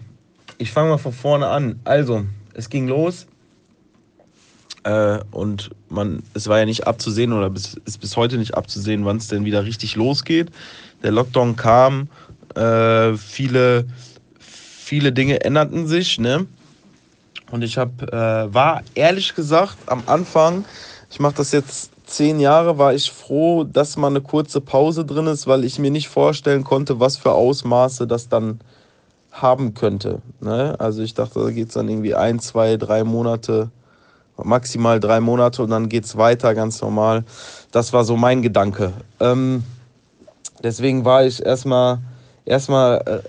[0.60, 1.79] ich fange mal von vorne an.
[1.83, 3.25] Also, es ging los
[4.83, 9.03] äh, und man, es war ja nicht abzusehen oder bis, ist bis heute nicht abzusehen,
[9.03, 10.51] wann es denn wieder richtig losgeht.
[11.03, 12.10] Der Lockdown kam,
[12.55, 13.86] äh, viele,
[14.39, 16.45] viele Dinge änderten sich, ne?
[17.51, 20.65] Und ich habe, äh, war ehrlich gesagt am Anfang,
[21.10, 25.27] ich mache das jetzt zehn Jahre, war ich froh, dass mal eine kurze Pause drin
[25.27, 28.60] ist, weil ich mir nicht vorstellen konnte, was für Ausmaße das dann
[29.31, 30.21] haben könnte.
[30.39, 30.75] Ne?
[30.79, 33.69] Also ich dachte, da geht es dann irgendwie ein, zwei, drei Monate,
[34.43, 37.23] maximal drei Monate und dann geht es weiter ganz normal.
[37.71, 38.93] Das war so mein Gedanke.
[39.19, 39.63] Ähm,
[40.63, 41.99] deswegen war ich erstmal,
[42.45, 43.19] erstmal äh,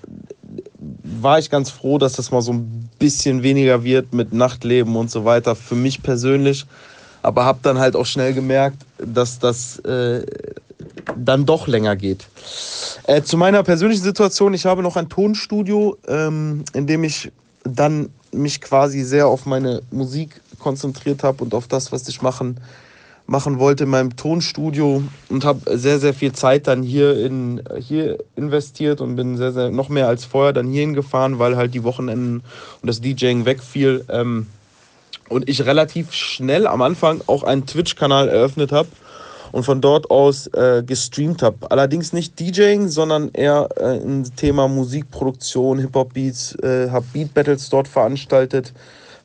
[1.02, 5.10] war ich ganz froh, dass das mal so ein bisschen weniger wird mit Nachtleben und
[5.10, 6.66] so weiter für mich persönlich.
[7.22, 10.24] Aber habe dann halt auch schnell gemerkt, dass das äh,
[11.16, 12.26] dann doch länger geht.
[13.06, 17.32] Äh, zu meiner persönlichen Situation, ich habe noch ein Tonstudio, ähm, in dem ich
[17.64, 22.60] dann mich quasi sehr auf meine Musik konzentriert habe und auf das, was ich machen,
[23.28, 28.18] machen wollte in meinem Tonstudio und habe sehr, sehr viel Zeit dann hier, in, hier
[28.36, 31.84] investiert und bin sehr, sehr noch mehr als vorher dann hierhin gefahren, weil halt die
[31.84, 32.42] Wochenenden
[32.80, 34.04] und das DJing wegfiel.
[34.08, 34.46] Ähm,
[35.28, 38.88] und ich relativ schnell am Anfang auch einen Twitch-Kanal eröffnet habe
[39.52, 41.70] und von dort aus äh, gestreamt habe.
[41.70, 48.72] Allerdings nicht DJing, sondern eher äh, ein Thema Musikproduktion, Hip-Hop-Beats, äh, habe Beat-Battles dort veranstaltet,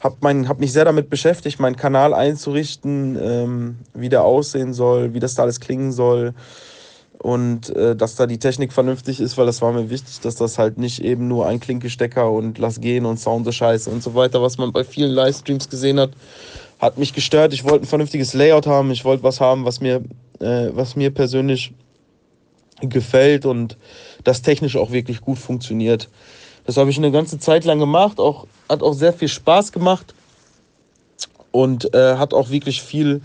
[0.03, 5.19] habe hab mich sehr damit beschäftigt, meinen Kanal einzurichten, ähm, wie der aussehen soll, wie
[5.19, 6.33] das da alles klingen soll
[7.23, 10.59] und äh, dass da die Technik vernünftig ist, weil das war mir wichtig, dass das
[10.59, 14.13] halt nicht eben nur ein Klinkestecker und lass gehen und Sound so scheiße und so
[14.13, 16.11] weiter, was man bei vielen Livestreams gesehen hat,
[16.79, 17.53] hat mich gestört.
[17.53, 20.01] Ich wollte ein vernünftiges Layout haben, ich wollte was haben, was mir,
[20.39, 21.73] äh, was mir persönlich
[22.81, 23.77] gefällt und
[24.25, 26.09] das technisch auch wirklich gut funktioniert.
[26.65, 30.13] Das habe ich eine ganze Zeit lang gemacht, auch, hat auch sehr viel Spaß gemacht
[31.51, 33.21] und äh, hat auch wirklich viel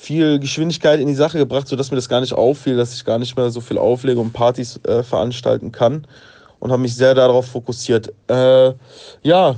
[0.00, 3.18] viel Geschwindigkeit in die Sache gebracht, sodass mir das gar nicht auffiel, dass ich gar
[3.18, 6.06] nicht mehr so viel auflege und Partys äh, veranstalten kann
[6.58, 8.12] und habe mich sehr darauf fokussiert.
[8.28, 8.72] Äh,
[9.22, 9.56] ja,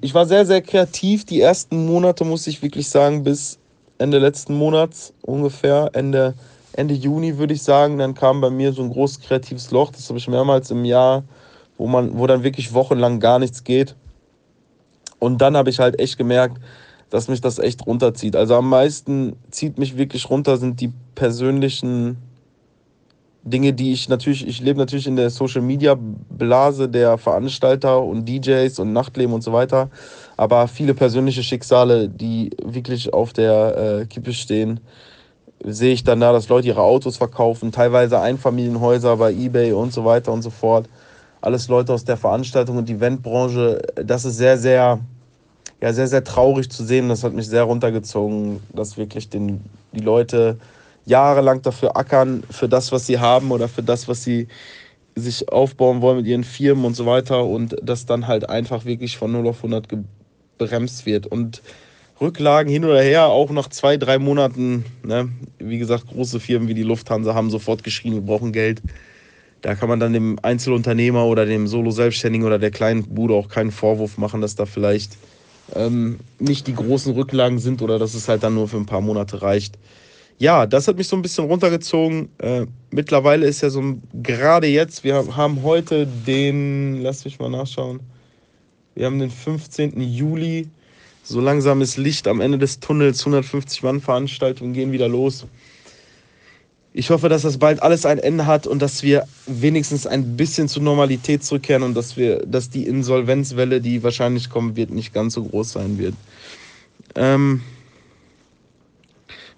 [0.00, 1.26] ich war sehr, sehr kreativ.
[1.26, 3.58] Die ersten Monate, muss ich wirklich sagen, bis
[3.98, 6.34] Ende letzten Monats ungefähr, Ende,
[6.72, 9.90] Ende Juni würde ich sagen, dann kam bei mir so ein großes kreatives Loch.
[9.90, 11.24] Das habe ich mehrmals im Jahr,
[11.78, 13.96] wo, man, wo dann wirklich wochenlang gar nichts geht.
[15.18, 16.58] Und dann habe ich halt echt gemerkt,
[17.10, 18.36] dass mich das echt runterzieht.
[18.36, 22.18] Also am meisten zieht mich wirklich runter sind die persönlichen
[23.44, 28.28] Dinge, die ich natürlich, ich lebe natürlich in der Social Media Blase der Veranstalter und
[28.28, 29.88] DJs und Nachtleben und so weiter,
[30.36, 34.80] aber viele persönliche Schicksale, die wirklich auf der äh, Kippe stehen,
[35.64, 40.04] sehe ich dann da, dass Leute ihre Autos verkaufen, teilweise Einfamilienhäuser bei eBay und so
[40.04, 40.88] weiter und so fort.
[41.40, 45.00] Alles Leute aus der Veranstaltung und Eventbranche, das ist sehr, sehr
[45.80, 47.08] ja, sehr, sehr traurig zu sehen.
[47.08, 49.60] Das hat mich sehr runtergezogen, dass wirklich den,
[49.92, 50.58] die Leute
[51.06, 54.48] jahrelang dafür ackern, für das, was sie haben oder für das, was sie
[55.14, 59.16] sich aufbauen wollen mit ihren Firmen und so weiter und das dann halt einfach wirklich
[59.16, 61.26] von 0 auf 100 gebremst wird.
[61.26, 61.62] Und
[62.20, 66.74] Rücklagen hin oder her, auch nach zwei, drei Monaten, ne, wie gesagt, große Firmen wie
[66.74, 68.82] die Lufthansa haben sofort geschrien, wir brauchen Geld.
[69.62, 73.72] Da kann man dann dem Einzelunternehmer oder dem Solo-Selbstständigen oder der kleinen Bude auch keinen
[73.72, 75.12] Vorwurf machen, dass da vielleicht
[75.74, 79.00] ähm, nicht die großen Rücklagen sind oder dass es halt dann nur für ein paar
[79.00, 79.76] Monate reicht.
[80.38, 82.28] Ja, das hat mich so ein bisschen runtergezogen.
[82.38, 83.82] Äh, mittlerweile ist ja so
[84.22, 88.00] gerade jetzt, wir haben heute den, lass mich mal nachschauen,
[88.94, 90.00] wir haben den 15.
[90.00, 90.68] Juli.
[91.24, 95.46] So langsam ist Licht am Ende des Tunnels, 150 Mann Veranstaltungen gehen wieder los.
[96.94, 100.68] Ich hoffe, dass das bald alles ein Ende hat und dass wir wenigstens ein bisschen
[100.68, 105.34] zur Normalität zurückkehren und dass wir, dass die Insolvenzwelle, die wahrscheinlich kommen wird, nicht ganz
[105.34, 106.14] so groß sein wird.
[107.14, 107.60] Ähm,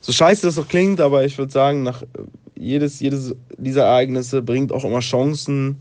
[0.00, 2.02] so scheiße das auch klingt, aber ich würde sagen, nach
[2.56, 5.76] jedes, jedes dieser Ereignisse bringt auch immer Chancen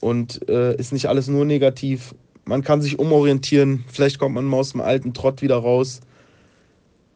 [0.00, 2.14] und äh, ist nicht alles nur negativ.
[2.44, 6.00] Man kann sich umorientieren, vielleicht kommt man mal aus dem alten Trott wieder raus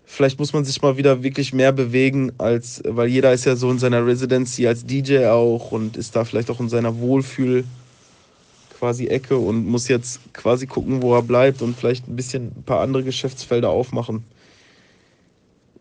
[0.08, 3.70] Vielleicht muss man sich mal wieder wirklich mehr bewegen, als, weil jeder ist ja so
[3.72, 7.64] in seiner Residency als DJ auch und ist da vielleicht auch in seiner Wohlfühl
[8.78, 12.62] quasi Ecke und muss jetzt quasi gucken, wo er bleibt und vielleicht ein bisschen ein
[12.62, 14.24] paar andere Geschäftsfelder aufmachen.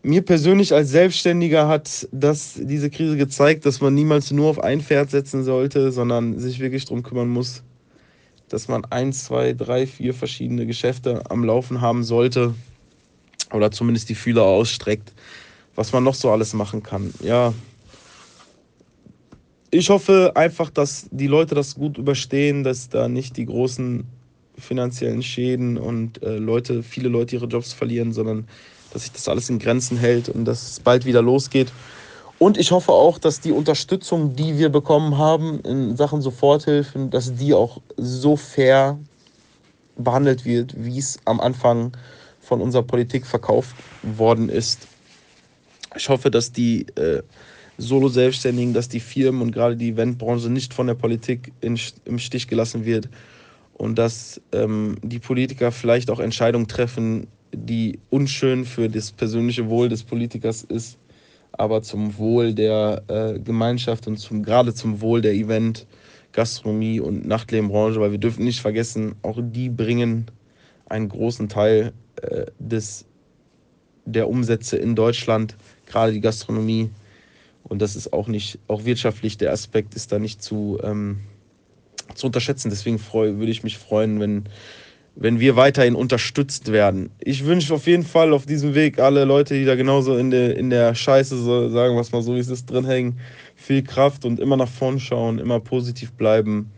[0.02, 4.80] Mir persönlich als Selbstständiger hat das, diese Krise gezeigt, dass man niemals nur auf ein
[4.80, 7.62] Pferd setzen sollte, sondern sich wirklich darum kümmern muss,
[8.48, 12.54] dass man ein, zwei, drei, vier verschiedene Geschäfte am Laufen haben sollte,
[13.52, 15.12] oder zumindest die Fühler ausstreckt,
[15.74, 17.12] was man noch so alles machen kann.
[17.22, 17.52] Ja,
[19.70, 24.04] ich hoffe einfach, dass die Leute das gut überstehen, dass da nicht die großen
[24.58, 28.48] finanziellen Schäden und äh, Leute, viele Leute ihre Jobs verlieren, sondern
[28.92, 31.72] dass sich das alles in Grenzen hält und dass es bald wieder losgeht.
[32.38, 37.34] Und ich hoffe auch, dass die Unterstützung, die wir bekommen haben in Sachen Soforthilfen, dass
[37.34, 38.98] die auch so fair
[39.96, 41.92] behandelt wird, wie es am Anfang
[42.46, 44.86] von unserer Politik verkauft worden ist.
[45.96, 47.22] Ich hoffe, dass die äh,
[47.76, 52.46] Solo-Selbstständigen, dass die Firmen und gerade die Eventbranche nicht von der Politik in, im Stich
[52.46, 53.08] gelassen wird
[53.74, 59.88] und dass ähm, die Politiker vielleicht auch Entscheidungen treffen, die unschön für das persönliche Wohl
[59.88, 60.98] des Politikers ist,
[61.52, 65.86] aber zum Wohl der äh, Gemeinschaft und zum, gerade zum Wohl der Event,
[66.32, 70.26] Gastronomie und Nachtlebenbranche, weil wir dürfen nicht vergessen, auch die bringen
[70.88, 73.06] einen großen Teil äh, des,
[74.04, 76.90] der Umsätze in Deutschland, gerade die Gastronomie.
[77.64, 81.18] Und das ist auch nicht, auch wirtschaftlich, der Aspekt ist da nicht zu, ähm,
[82.14, 82.70] zu unterschätzen.
[82.70, 84.44] Deswegen freu, würde ich mich freuen, wenn,
[85.16, 87.10] wenn wir weiterhin unterstützt werden.
[87.18, 90.56] Ich wünsche auf jeden Fall auf diesem Weg alle Leute, die da genauso in der,
[90.56, 93.18] in der Scheiße, so, sagen wir es mal so, wie es ist, drin hängen,
[93.56, 96.70] viel Kraft und immer nach vorn schauen, immer positiv bleiben,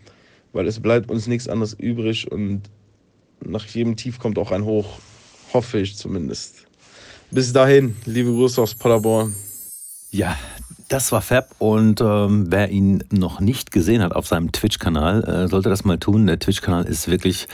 [0.52, 2.62] weil es bleibt uns nichts anderes übrig und
[3.44, 4.98] nach jedem Tief kommt auch ein Hoch.
[5.52, 6.66] Hoffe ich zumindest.
[7.30, 9.34] Bis dahin, liebe Grüße aus Paderborn.
[10.10, 10.36] Ja,
[10.88, 15.48] das war Fab und ähm, wer ihn noch nicht gesehen hat auf seinem Twitch-Kanal, äh,
[15.48, 16.26] sollte das mal tun.
[16.26, 17.46] Der Twitch-Kanal ist wirklich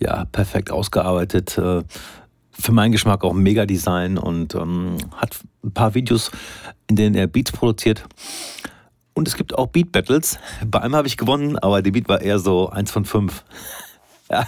[0.00, 1.56] ja, perfekt ausgearbeitet.
[1.58, 1.82] Äh,
[2.50, 6.30] für meinen Geschmack auch mega Design und ähm, hat ein paar Videos,
[6.88, 8.04] in denen er Beats produziert.
[9.14, 10.38] Und es gibt auch Beat Battles.
[10.66, 13.44] Bei einem habe ich gewonnen, aber die Beat war eher so eins von fünf.
[14.30, 14.46] ja,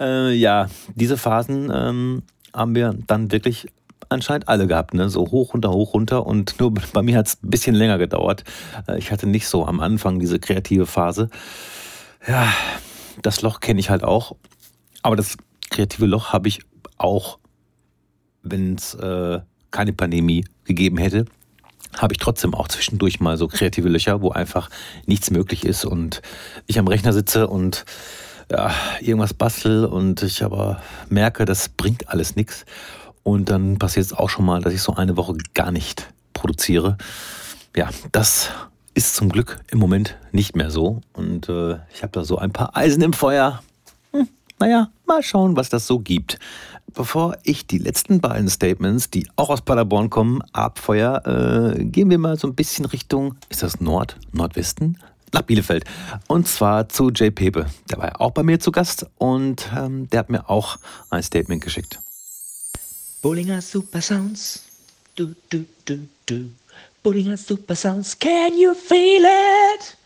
[0.00, 2.22] äh, ja, diese Phasen ähm,
[2.54, 3.68] haben wir dann wirklich
[4.08, 5.08] anscheinend alle gehabt, ne?
[5.10, 6.26] So hoch, runter, hoch, runter.
[6.26, 8.44] Und nur bei mir hat es ein bisschen länger gedauert.
[8.88, 11.28] Äh, ich hatte nicht so am Anfang diese kreative Phase.
[12.26, 12.52] Ja,
[13.22, 14.36] das Loch kenne ich halt auch.
[15.02, 15.36] Aber das
[15.70, 16.60] kreative Loch habe ich
[16.96, 17.38] auch,
[18.42, 19.40] wenn es äh,
[19.70, 21.26] keine Pandemie gegeben hätte,
[21.98, 24.70] habe ich trotzdem auch zwischendurch mal so kreative Löcher, wo einfach
[25.06, 26.22] nichts möglich ist und
[26.66, 27.84] ich am Rechner sitze und
[28.50, 32.64] ja, irgendwas bastel und ich aber merke, das bringt alles nichts.
[33.22, 36.98] Und dann passiert es auch schon mal, dass ich so eine Woche gar nicht produziere.
[37.74, 38.50] Ja, das
[38.92, 41.00] ist zum Glück im Moment nicht mehr so.
[41.12, 43.62] Und äh, ich habe da so ein paar Eisen im Feuer.
[44.12, 44.28] Hm,
[44.58, 46.38] naja, mal schauen, was das so gibt.
[46.92, 52.18] Bevor ich die letzten beiden Statements, die auch aus Paderborn kommen, abfeuer, äh, gehen wir
[52.18, 54.98] mal so ein bisschen Richtung, ist das Nord, Nordwesten?
[55.34, 55.84] Nach Bielefeld.
[56.28, 57.66] Und zwar zu Jay Pepe.
[57.90, 60.78] Der war ja auch bei mir zu Gast und ähm, der hat mir auch
[61.10, 61.98] ein Statement geschickt.
[63.20, 64.62] Bullinger Super Sounds.
[65.16, 66.50] Du, du, du, du.
[67.02, 68.16] Bullinger Super Sounds.
[68.16, 69.96] Can you feel it?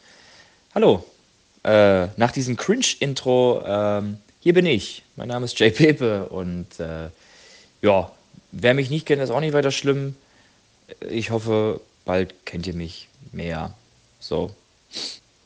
[0.74, 1.04] Hallo.
[1.62, 5.02] Äh, nach diesem Cringe-Intro, ähm, hier bin ich.
[5.16, 7.10] Mein Name ist Jay Pepe und äh,
[7.82, 8.10] ja,
[8.52, 10.16] wer mich nicht kennt, ist auch nicht weiter schlimm.
[11.10, 13.74] Ich hoffe, bald kennt ihr mich mehr.
[14.20, 14.54] So.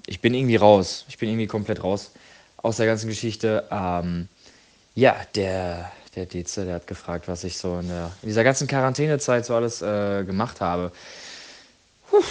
[0.07, 1.05] Ich bin irgendwie raus.
[1.09, 2.13] Ich bin irgendwie komplett raus
[2.57, 3.65] aus der ganzen Geschichte.
[3.71, 4.29] Ähm,
[4.95, 8.67] ja, der der Dietze, der hat gefragt, was ich so in, der, in dieser ganzen
[8.67, 10.93] Quarantänezeit so alles äh, gemacht habe.
[12.11, 12.23] Puh.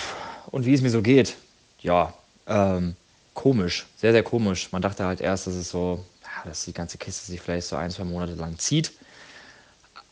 [0.52, 1.36] Und wie es mir so geht.
[1.80, 2.14] Ja,
[2.48, 2.96] ähm,
[3.34, 4.72] komisch, sehr, sehr komisch.
[4.72, 6.04] Man dachte halt erst, dass es so,
[6.46, 8.92] dass die ganze Kiste sich vielleicht so ein, zwei Monate lang zieht.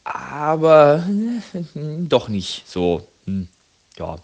[0.03, 1.05] Aber
[1.53, 3.07] äh, doch nicht so.
[3.25, 3.47] Hm,
[3.97, 4.17] ja.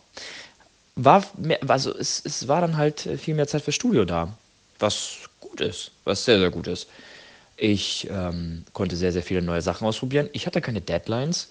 [0.95, 4.37] War mehr, also es, es war dann halt viel mehr Zeit für Studio da.
[4.79, 6.87] Was gut ist, was sehr, sehr gut ist.
[7.57, 10.29] Ich ähm, konnte sehr, sehr viele neue Sachen ausprobieren.
[10.33, 11.49] Ich hatte keine Deadlines.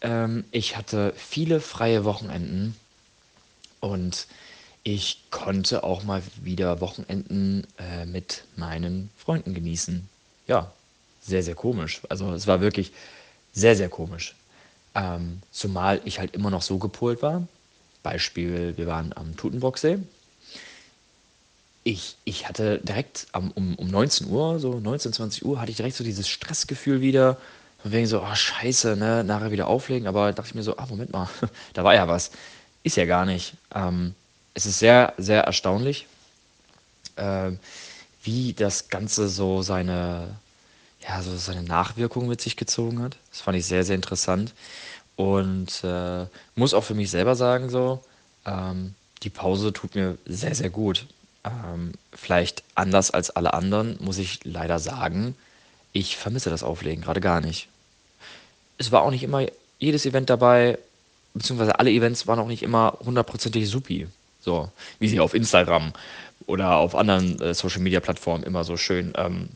[0.00, 2.76] Ähm, ich hatte viele freie Wochenenden
[3.80, 4.26] und
[4.82, 10.08] ich konnte auch mal wieder Wochenenden äh, mit meinen Freunden genießen.
[10.46, 10.72] Ja,
[11.20, 12.00] sehr, sehr komisch.
[12.08, 12.92] Also es war wirklich
[13.52, 14.34] sehr, sehr komisch.
[14.94, 17.46] Ähm, zumal ich halt immer noch so gepolt war.
[18.02, 19.98] Beispiel, wir waren am Tutenbrocksee
[21.84, 25.76] ich, ich hatte direkt um, um, um 19 Uhr, so 19, 20 Uhr, hatte ich
[25.76, 27.36] direkt so dieses Stressgefühl wieder.
[27.82, 30.06] Von wegen so, oh scheiße, ne, nachher wieder auflegen.
[30.06, 31.28] Aber dachte ich mir so, ah, Moment mal,
[31.72, 32.30] da war ja was.
[32.82, 33.54] Ist ja gar nicht.
[33.74, 34.14] Ähm,
[34.52, 36.06] es ist sehr, sehr erstaunlich,
[37.16, 37.52] äh,
[38.22, 40.34] wie das Ganze so seine,
[41.08, 43.16] ja, so seine Nachwirkungen mit sich gezogen hat.
[43.30, 44.52] Das fand ich sehr, sehr interessant.
[45.20, 48.02] Und äh, muss auch für mich selber sagen, so,
[48.46, 51.04] ähm, die Pause tut mir sehr, sehr gut.
[51.44, 55.34] Ähm, vielleicht anders als alle anderen, muss ich leider sagen,
[55.92, 57.68] ich vermisse das Auflegen gerade gar nicht.
[58.78, 59.44] Es war auch nicht immer
[59.78, 60.78] jedes Event dabei,
[61.34, 64.06] beziehungsweise alle Events waren auch nicht immer hundertprozentig supi.
[64.40, 64.70] So,
[65.00, 65.92] wie sie auf Instagram
[66.46, 69.50] oder auf anderen äh, Social Media Plattformen immer so schön ähm,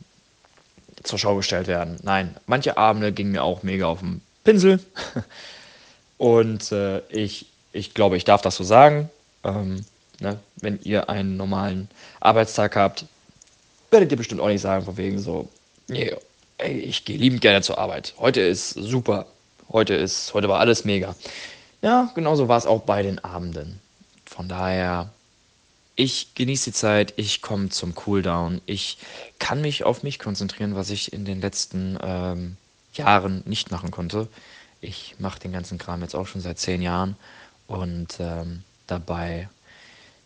[1.02, 1.96] zur Schau gestellt werden.
[2.02, 4.78] Nein, manche Abende gingen mir auch mega auf den Pinsel.
[6.18, 9.10] Und äh, ich, ich glaube, ich darf das so sagen.
[9.44, 9.84] Ähm,
[10.20, 10.38] Ne?
[10.56, 11.88] Wenn ihr einen normalen
[12.20, 13.04] Arbeitstag habt,
[13.90, 15.48] werdet ihr bestimmt auch nicht sagen, von wegen so,
[15.88, 16.14] nee,
[16.58, 18.14] ey, ich gehe liebend gerne zur Arbeit.
[18.18, 19.26] Heute ist super.
[19.70, 21.16] Heute ist, heute war alles mega.
[21.82, 23.80] Ja, genauso war es auch bei den Abenden.
[24.26, 25.10] Von daher,
[25.96, 28.98] Ich genieße die Zeit, ich komme zum Cooldown, ich
[29.38, 32.56] kann mich auf mich konzentrieren, was ich in den letzten ähm,
[32.94, 34.28] Jahren nicht machen konnte.
[34.84, 37.16] Ich mache den ganzen Kram jetzt auch schon seit zehn Jahren
[37.66, 39.48] und ähm, dabei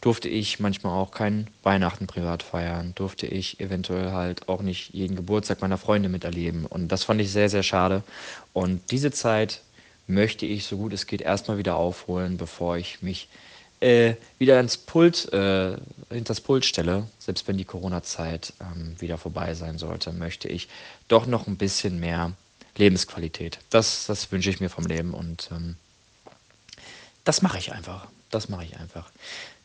[0.01, 5.15] durfte ich manchmal auch kein Weihnachten privat feiern, durfte ich eventuell halt auch nicht jeden
[5.17, 6.67] Geburtstag meiner Freunde miterleben.
[6.67, 8.03] Und das fand ich sehr, sehr schade.
[8.53, 9.63] Und diese Zeit
[10.09, 13.29] möchte ich so gut es geht erstmal wieder aufholen, bevor ich mich
[13.81, 15.77] äh, wieder ins Pult, äh,
[16.11, 17.07] hinter das Pult stelle.
[17.21, 20.69] Selbst wenn die Corona-Zeit ähm, wieder vorbei sein sollte, möchte ich
[21.07, 22.33] doch noch ein bisschen mehr
[22.79, 23.59] Lebensqualität.
[23.70, 25.76] Das, das wünsche ich mir vom Leben und ähm,
[27.24, 28.07] das mache ich einfach.
[28.31, 29.11] Das mache ich einfach.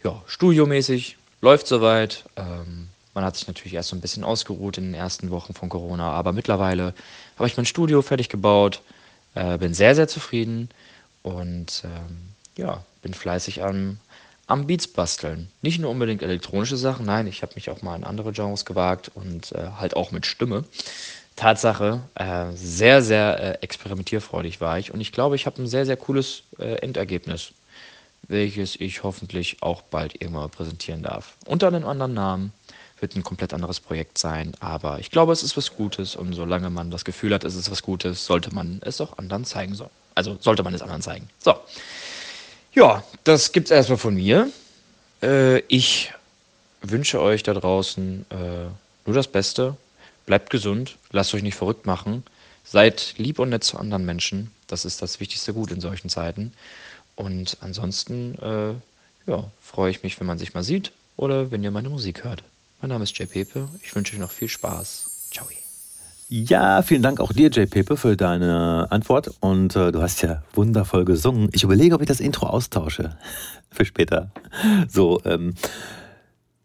[0.03, 2.26] Ja, studiomäßig läuft soweit.
[2.36, 5.70] Ähm, man hat sich natürlich erst so ein bisschen ausgeruht in den ersten Wochen von
[5.70, 6.93] Corona, aber mittlerweile
[7.38, 8.82] habe ich mein Studio fertig gebaut,
[9.36, 10.70] äh, bin sehr, sehr zufrieden
[11.22, 13.99] und ähm, ja, bin fleißig am,
[14.47, 15.49] am Beats basteln.
[15.61, 19.11] Nicht nur unbedingt elektronische Sachen, nein, ich habe mich auch mal in andere Genres gewagt
[19.14, 20.64] und äh, halt auch mit Stimme.
[21.36, 25.86] Tatsache, äh, sehr, sehr äh, experimentierfreudig war ich und ich glaube, ich habe ein sehr,
[25.86, 27.54] sehr cooles äh, Endergebnis
[28.28, 31.36] welches ich hoffentlich auch bald irgendwann präsentieren darf.
[31.46, 32.54] Unter einem anderen Namen
[33.00, 36.70] wird ein komplett anderes Projekt sein, aber ich glaube, es ist was Gutes und solange
[36.70, 39.90] man das Gefühl hat, es ist was Gutes, sollte man es auch anderen zeigen sollen.
[40.16, 41.30] Also sollte man es anderen zeigen.
[41.40, 41.56] So.
[42.74, 44.50] Ja, das gibt's erstmal von mir.
[45.22, 46.14] Äh, ich
[46.82, 48.36] wünsche euch da draußen äh,
[49.06, 49.76] nur das Beste.
[50.26, 52.24] Bleibt gesund, lasst euch nicht verrückt machen.
[52.63, 54.51] Seid lieb und nett zu anderen Menschen.
[54.67, 56.53] Das ist das wichtigste Gut in solchen Zeiten.
[57.15, 58.74] Und ansonsten äh,
[59.30, 62.43] ja, freue ich mich, wenn man sich mal sieht oder wenn ihr meine Musik hört.
[62.82, 63.67] Mein Name ist Jay Pepe.
[63.84, 65.30] Ich wünsche euch noch viel Spaß.
[65.32, 65.47] Ciao.
[66.30, 69.32] Ja, vielen Dank auch dir, Jay Pepe, für deine Antwort.
[69.39, 71.49] Und äh, du hast ja wundervoll gesungen.
[71.53, 73.17] Ich überlege, ob ich das Intro austausche
[73.71, 74.32] für später.
[74.88, 75.53] So, ähm,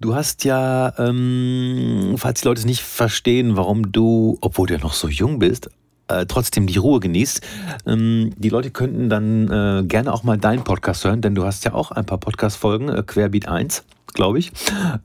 [0.00, 4.80] du hast ja, ähm, falls die Leute es nicht verstehen, warum du, obwohl du ja
[4.80, 5.70] noch so jung bist,
[6.08, 7.40] äh, trotzdem die Ruhe genießt.
[7.86, 11.64] Ähm, die Leute könnten dann äh, gerne auch mal deinen Podcast hören, denn du hast
[11.64, 13.84] ja auch ein paar Podcast-Folgen, äh, Querbeat 1,
[14.14, 14.52] glaube ich,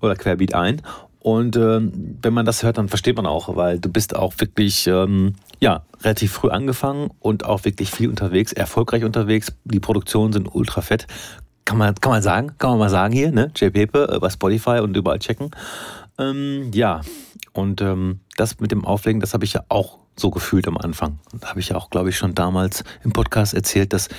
[0.02, 0.82] oder Querbeat 1.
[1.20, 1.80] Und äh,
[2.22, 5.84] wenn man das hört, dann versteht man auch, weil du bist auch wirklich ähm, ja,
[6.02, 9.54] relativ früh angefangen und auch wirklich viel unterwegs, erfolgreich unterwegs.
[9.64, 11.08] Die Produktionen sind ultra fett.
[11.66, 13.52] Kann man, kann man sagen, kann man mal sagen hier, ne?
[13.56, 15.52] J Pepe äh, bei Spotify und überall checken.
[16.18, 17.02] Ähm, ja,
[17.54, 21.20] und ähm, das mit dem Auflegen, das habe ich ja auch so gefühlt am Anfang.
[21.40, 24.10] Da habe ich ja auch, glaube ich, schon damals im Podcast erzählt, dass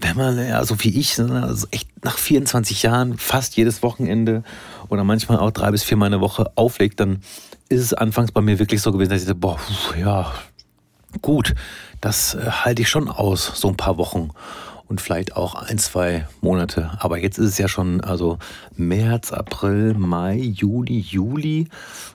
[0.00, 4.44] wenn man, ja, so wie ich, also echt nach 24 Jahren fast jedes Wochenende
[4.88, 7.20] oder manchmal auch drei bis viermal in der Woche auflegt, dann
[7.68, 9.58] ist es anfangs bei mir wirklich so gewesen, dass ich dachte, boah,
[10.00, 10.32] ja,
[11.20, 11.54] gut,
[12.00, 14.30] das äh, halte ich schon aus, so ein paar Wochen
[14.88, 16.90] und vielleicht auch ein, zwei Monate.
[16.98, 18.38] Aber jetzt ist es ja schon, also
[18.76, 21.68] März, April, Mai, Juni, Juli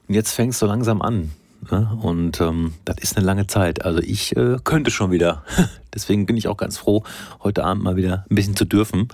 [0.08, 1.32] und jetzt fängt es so langsam an.
[1.72, 1.98] Ne?
[2.02, 3.86] Und ähm, das ist eine lange Zeit.
[3.86, 5.44] Also ich äh, könnte schon wieder.
[5.94, 7.04] Deswegen bin ich auch ganz froh,
[7.42, 9.08] heute Abend mal wieder ein bisschen zu dürfen.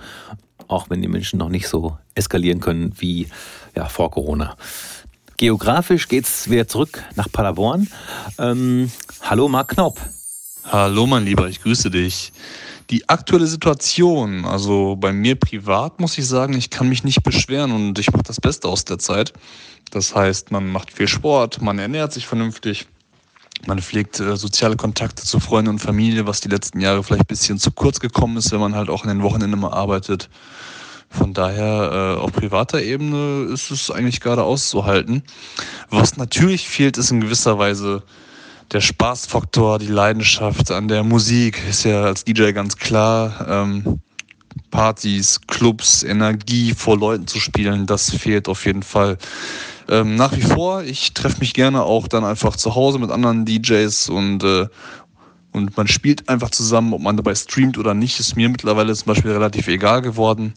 [0.66, 3.28] Auch wenn die Menschen noch nicht so eskalieren können wie
[3.76, 4.56] ja, vor Corona.
[5.36, 7.88] Geografisch geht es wieder zurück nach Paderborn.
[8.38, 8.90] Ähm,
[9.22, 10.00] hallo Marc Knaup.
[10.64, 12.32] Hallo mein Lieber, ich grüße dich.
[12.90, 17.70] Die aktuelle Situation, also bei mir privat muss ich sagen, ich kann mich nicht beschweren
[17.70, 19.32] und ich mache das Beste aus der Zeit.
[19.92, 22.88] Das heißt, man macht viel Sport, man ernährt sich vernünftig,
[23.64, 27.28] man pflegt äh, soziale Kontakte zu Freunden und Familie, was die letzten Jahre vielleicht ein
[27.28, 30.28] bisschen zu kurz gekommen ist, wenn man halt auch in den Wochenenden mal arbeitet.
[31.10, 35.22] Von daher, äh, auf privater Ebene ist es eigentlich gerade auszuhalten.
[35.90, 38.02] Was natürlich fehlt, ist in gewisser Weise
[38.72, 41.60] der Spaßfaktor, die Leidenschaft an der Musik.
[41.68, 43.46] Ist ja als DJ ganz klar.
[43.48, 44.00] Ähm,
[44.70, 49.18] Partys, Clubs, Energie vor Leuten zu spielen, das fehlt auf jeden Fall.
[49.88, 53.44] Ähm, nach wie vor, ich treffe mich gerne auch dann einfach zu Hause mit anderen
[53.44, 54.68] DJs und, äh,
[55.52, 59.06] und man spielt einfach zusammen, ob man dabei streamt oder nicht, ist mir mittlerweile zum
[59.06, 60.54] Beispiel relativ egal geworden.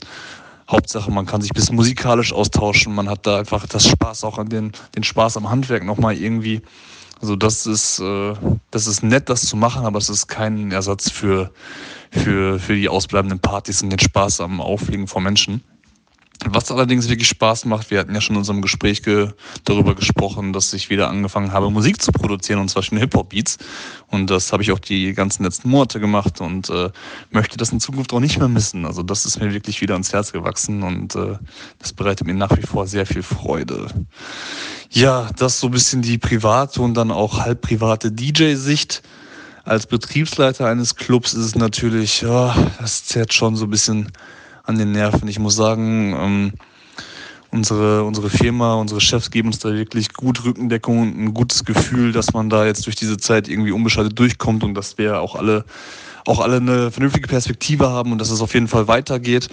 [0.70, 4.50] Hauptsache, man kann sich bisschen musikalisch austauschen, man hat da einfach das Spaß auch an
[4.50, 6.62] den, den Spaß am Handwerk nochmal irgendwie.
[7.24, 8.34] Also das ist, äh,
[8.70, 11.52] das ist nett, das zu machen, aber es ist kein Ersatz für,
[12.12, 15.64] für, für die ausbleibenden Partys und den Spaß am Auflegen von Menschen.
[16.50, 19.30] Was allerdings wirklich Spaß macht, wir hatten ja schon in unserem Gespräch ge
[19.64, 23.58] darüber gesprochen, dass ich wieder angefangen habe, Musik zu produzieren, und zwar schon Hip-Hop-Beats.
[24.08, 26.90] Und das habe ich auch die ganzen letzten Monate gemacht und äh,
[27.32, 28.86] möchte das in Zukunft auch nicht mehr missen.
[28.86, 31.38] Also das ist mir wirklich wieder ans Herz gewachsen und äh,
[31.80, 33.88] das bereitet mir nach wie vor sehr viel Freude.
[34.90, 39.02] Ja, das so ein bisschen die private und dann auch halb private DJ-Sicht.
[39.64, 44.12] Als Betriebsleiter eines Clubs ist es natürlich, ja, das zerrt schon so ein bisschen
[44.64, 45.28] an den Nerven.
[45.28, 46.54] Ich muss sagen, ähm,
[47.52, 52.12] unsere, unsere Firma, unsere Chefs geben uns da wirklich gut Rückendeckung und ein gutes Gefühl,
[52.12, 55.66] dass man da jetzt durch diese Zeit irgendwie unbeschadet durchkommt und dass wir auch alle,
[56.26, 59.50] auch alle eine vernünftige Perspektive haben und dass es auf jeden Fall weitergeht.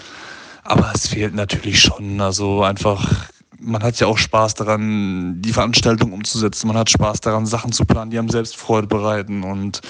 [0.63, 2.21] Aber es fehlt natürlich schon.
[2.21, 3.29] Also einfach,
[3.61, 6.67] man hat ja auch Spaß daran, die Veranstaltung umzusetzen.
[6.69, 9.43] Man hat Spaß daran, Sachen zu planen, die einem selbst Freude bereiten.
[9.43, 9.81] Und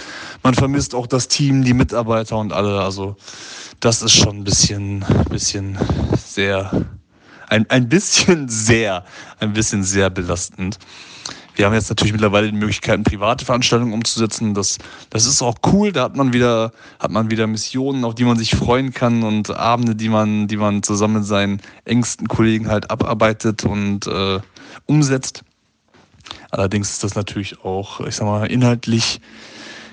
[0.43, 2.81] man vermisst auch das Team, die Mitarbeiter und alle.
[2.81, 3.17] Also
[3.81, 5.79] das ist schon ein bisschen, bisschen
[6.17, 6.71] sehr
[7.51, 9.05] ein, ein bisschen sehr,
[9.41, 10.79] ein bisschen sehr belastend.
[11.61, 14.55] Wir haben jetzt natürlich mittlerweile die Möglichkeit, private Veranstaltungen umzusetzen.
[14.55, 14.79] Das,
[15.11, 15.93] das ist auch cool.
[15.93, 19.51] Da hat man wieder, hat man wieder Missionen, auf die man sich freuen kann und
[19.51, 24.41] Abende, die man, die man zusammen mit seinen engsten Kollegen halt abarbeitet und äh,
[24.87, 25.45] umsetzt.
[26.51, 29.21] Allerdings ist das natürlich auch, ich sag mal, inhaltlich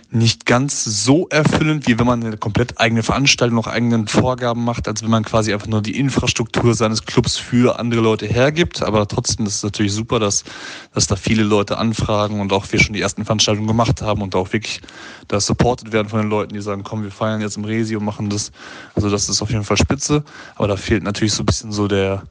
[0.09, 4.87] nicht ganz so erfüllend, wie wenn man eine komplett eigene Veranstaltung, noch eigenen Vorgaben macht,
[4.87, 8.81] als wenn man quasi einfach nur die Infrastruktur seines Clubs für andere Leute hergibt.
[8.81, 10.45] Aber trotzdem ist es natürlich super, dass,
[10.93, 14.33] dass da viele Leute anfragen und auch wir schon die ersten Veranstaltungen gemacht haben und
[14.35, 14.81] auch wirklich
[15.27, 18.05] da supported werden von den Leuten, die sagen, komm, wir feiern jetzt im Resi und
[18.05, 18.51] machen das.
[18.95, 20.23] Also das ist auf jeden Fall spitze.
[20.55, 22.23] Aber da fehlt natürlich so ein bisschen so der,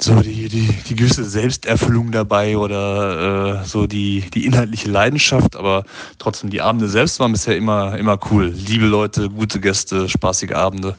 [0.00, 5.84] so die, die, die gewisse Selbsterfüllung dabei oder äh, so die, die inhaltliche Leidenschaft, aber
[6.18, 8.52] trotzdem die Abende selbst waren bisher immer, immer cool.
[8.54, 10.96] Liebe Leute, gute Gäste, spaßige Abende.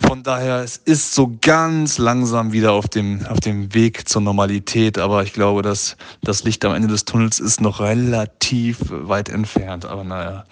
[0.00, 4.98] Von daher, es ist so ganz langsam wieder auf dem, auf dem Weg zur Normalität,
[4.98, 9.86] aber ich glaube, dass das Licht am Ende des Tunnels ist noch relativ weit entfernt.
[9.86, 10.44] Aber naja,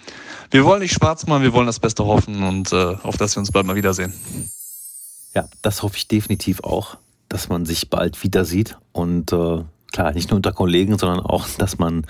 [0.50, 3.40] wir wollen nicht schwarz machen, wir wollen das Beste hoffen und äh, auf dass wir
[3.40, 4.14] uns bald mal wiedersehen.
[5.34, 6.96] Ja, das hoffe ich definitiv auch
[7.28, 8.76] dass man sich bald wieder sieht.
[8.92, 12.06] Und äh, klar, nicht nur unter Kollegen, sondern auch, dass man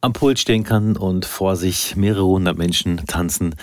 [0.00, 3.54] am Pult stehen kann und vor sich mehrere hundert Menschen tanzen.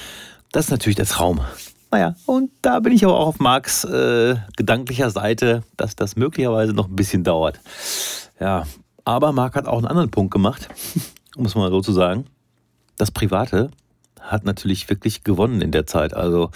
[0.51, 1.41] Das ist natürlich der Traum.
[1.89, 6.73] Naja, und da bin ich aber auch auf Marks äh, gedanklicher Seite, dass das möglicherweise
[6.73, 7.59] noch ein bisschen dauert.
[8.39, 8.63] Ja,
[9.05, 10.67] aber Marc hat auch einen anderen Punkt gemacht,
[11.37, 12.25] muss man so zu sagen.
[12.97, 13.71] Das Private
[14.19, 16.13] hat natürlich wirklich gewonnen in der Zeit.
[16.13, 16.51] Also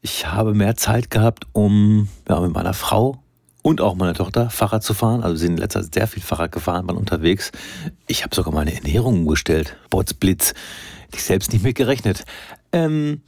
[0.00, 3.19] ich habe mehr Zeit gehabt, um ja, mit meiner Frau
[3.62, 5.22] und auch meine Tochter Fahrrad zu fahren.
[5.22, 7.52] Also sie sind in letzter Zeit sehr viel Fahrrad gefahren, waren unterwegs.
[8.06, 9.76] Ich habe sogar meine Ernährung umgestellt.
[9.90, 10.54] Botsblitz.
[11.12, 12.24] Ich selbst nicht mit gerechnet.
[12.72, 13.22] Ähm,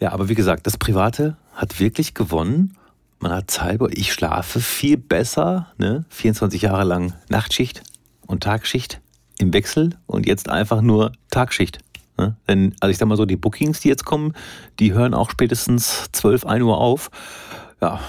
[0.00, 2.76] ja, aber wie gesagt, das Private hat wirklich gewonnen.
[3.20, 5.72] Man hat Zeit, ich schlafe viel besser.
[5.78, 6.04] Ne?
[6.10, 7.82] 24 Jahre lang Nachtschicht
[8.26, 9.00] und Tagschicht
[9.38, 11.78] im Wechsel und jetzt einfach nur Tagschicht.
[12.18, 12.36] Ne?
[12.48, 14.34] Denn, also ich sag mal so, die Bookings, die jetzt kommen,
[14.78, 17.10] die hören auch spätestens 12, 1 Uhr auf.
[17.80, 18.00] Ja,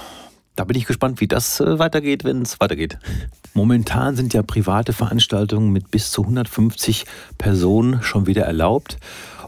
[0.56, 2.98] da bin ich gespannt, wie das äh, weitergeht, wenn es weitergeht.
[3.54, 7.06] Momentan sind ja private Veranstaltungen mit bis zu 150
[7.38, 8.98] Personen schon wieder erlaubt.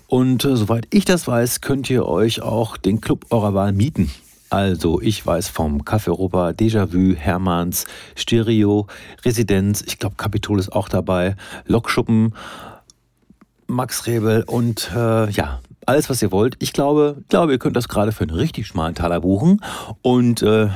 [0.07, 4.11] Und äh, soweit ich das weiß, könnt ihr euch auch den Club eurer Wahl mieten.
[4.49, 7.85] Also ich weiß vom Café Europa, Déjà-vu, Hermanns,
[8.15, 8.87] Stereo,
[9.25, 11.35] Residenz, ich glaube Kapitol ist auch dabei,
[11.65, 12.33] Lokschuppen,
[13.67, 16.55] Max Rebel und äh, ja, alles, was ihr wollt.
[16.59, 19.61] Ich glaube, glaube, ihr könnt das gerade für einen richtig schmalen Taler buchen.
[20.01, 20.67] Und äh,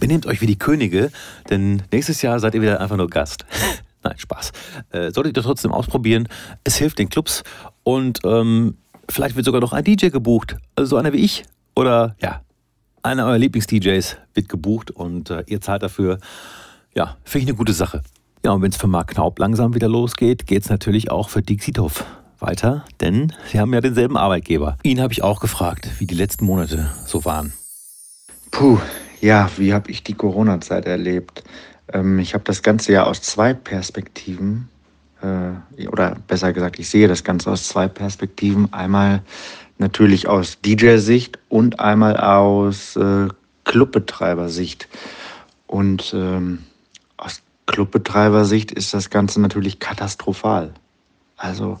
[0.00, 1.10] benehmt euch wie die Könige,
[1.50, 3.44] denn nächstes Jahr seid ihr wieder einfach nur Gast.
[4.02, 4.52] Nein, Spaß.
[4.90, 6.28] Äh, solltet ihr trotzdem ausprobieren.
[6.64, 7.42] Es hilft den Clubs
[7.82, 8.76] und ähm,
[9.08, 10.56] vielleicht wird sogar noch ein DJ gebucht.
[10.76, 12.42] Also so einer wie ich oder ja,
[13.02, 16.18] einer eurer Lieblings-DJs wird gebucht und äh, ihr zahlt dafür.
[16.94, 18.02] Ja, finde ich eine gute Sache.
[18.44, 21.42] Ja, und wenn es für Mark Knaub langsam wieder losgeht, geht es natürlich auch für
[21.42, 22.04] Dixitov
[22.38, 24.76] weiter, denn sie haben ja denselben Arbeitgeber.
[24.84, 27.52] Ihn habe ich auch gefragt, wie die letzten Monate so waren.
[28.50, 28.78] Puh,
[29.20, 31.42] ja, wie habe ich die Corona-Zeit erlebt?
[31.92, 34.68] Ähm, ich habe das Ganze ja aus zwei Perspektiven,
[35.22, 38.72] äh, oder besser gesagt, ich sehe das Ganze aus zwei Perspektiven.
[38.72, 39.22] Einmal
[39.78, 43.28] natürlich aus DJ-Sicht und einmal aus äh,
[43.64, 44.88] Clubbetreiber-Sicht.
[45.66, 46.60] Und ähm,
[47.16, 50.72] aus Clubbetreiber-Sicht ist das Ganze natürlich katastrophal.
[51.36, 51.78] Also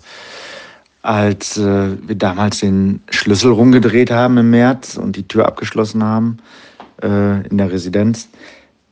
[1.02, 6.38] als äh, wir damals den Schlüssel rumgedreht haben im März und die Tür abgeschlossen haben,
[7.02, 8.28] äh, in der Residenz,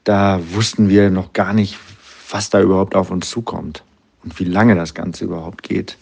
[0.04, 1.78] da wussten wir noch gar nicht,
[2.30, 3.82] was da überhaupt auf uns zukommt
[4.24, 5.96] und wie lange das Ganze überhaupt geht.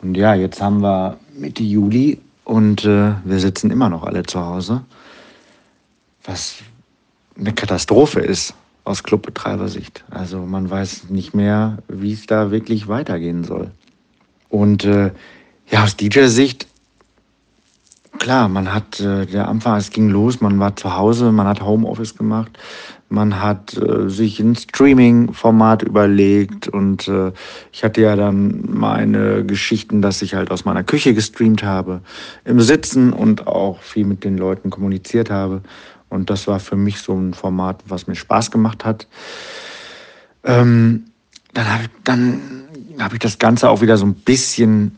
[0.00, 4.40] Und ja, jetzt haben wir Mitte Juli und äh, wir sitzen immer noch alle zu
[4.40, 4.82] Hause,
[6.24, 6.56] was
[7.38, 10.04] eine Katastrophe ist aus Clubbetreibersicht.
[10.10, 13.70] Also man weiß nicht mehr, wie es da wirklich weitergehen soll.
[14.48, 15.10] Und äh,
[15.70, 16.67] ja, aus DJ-Sicht
[18.18, 21.62] klar, man hat äh, der Anfang, es ging los, man war zu Hause, man hat
[21.62, 22.58] Homeoffice gemacht,
[23.08, 27.32] man hat äh, sich ein Streaming-Format überlegt und äh,
[27.72, 32.00] ich hatte ja dann meine Geschichten, dass ich halt aus meiner Küche gestreamt habe,
[32.44, 35.62] im Sitzen und auch viel mit den Leuten kommuniziert habe.
[36.10, 39.06] Und das war für mich so ein Format, was mir Spaß gemacht hat.
[40.44, 41.04] Ähm,
[41.54, 42.40] dann habe dann
[42.98, 44.96] hab ich das Ganze auch wieder so ein bisschen,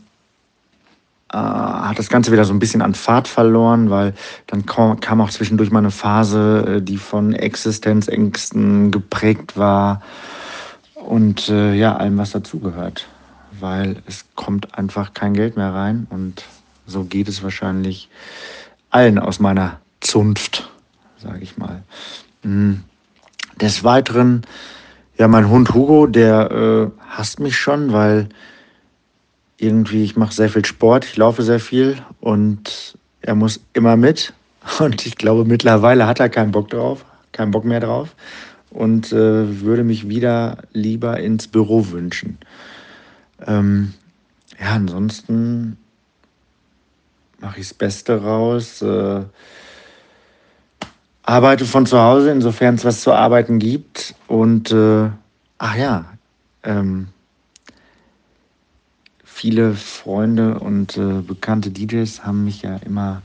[1.31, 4.13] äh, hat das Ganze wieder so ein bisschen an Fahrt verloren, weil
[4.47, 10.01] dann kam, kam auch zwischendurch mal eine Phase, äh, die von Existenzängsten geprägt war
[10.95, 13.07] und äh, ja, allem, was dazugehört.
[13.59, 16.43] Weil es kommt einfach kein Geld mehr rein und
[16.87, 18.09] so geht es wahrscheinlich
[18.89, 20.69] allen aus meiner Zunft,
[21.17, 21.83] sage ich mal.
[22.43, 22.83] Mhm.
[23.59, 24.43] Des Weiteren
[25.21, 28.29] ja, mein Hund Hugo, der äh, hasst mich schon, weil
[29.61, 34.33] irgendwie ich mache sehr viel Sport, ich laufe sehr viel und er muss immer mit.
[34.79, 38.15] Und ich glaube, mittlerweile hat er keinen Bock drauf, keinen Bock mehr drauf
[38.69, 42.37] und äh, würde mich wieder lieber ins Büro wünschen.
[43.45, 43.93] Ähm,
[44.59, 45.77] ja, ansonsten
[47.39, 48.81] mache ich das Beste raus.
[48.81, 49.23] Äh,
[51.23, 54.15] arbeite von zu Hause, insofern es was zu arbeiten gibt.
[54.27, 55.09] Und äh,
[55.57, 56.05] ach ja,
[56.63, 57.07] ähm,
[59.41, 63.23] viele Freunde und äh, bekannte DJs haben mich ja immer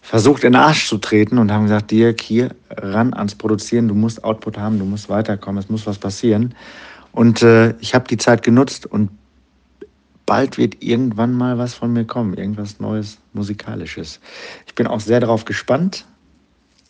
[0.00, 3.94] versucht, in den Arsch zu treten und haben gesagt, Dirk, hier ran ans Produzieren, du
[3.94, 6.54] musst Output haben, du musst weiterkommen, es muss was passieren.
[7.10, 9.10] Und äh, ich habe die Zeit genutzt und
[10.26, 14.20] bald wird irgendwann mal was von mir kommen, irgendwas Neues, Musikalisches.
[14.64, 16.06] Ich bin auch sehr darauf gespannt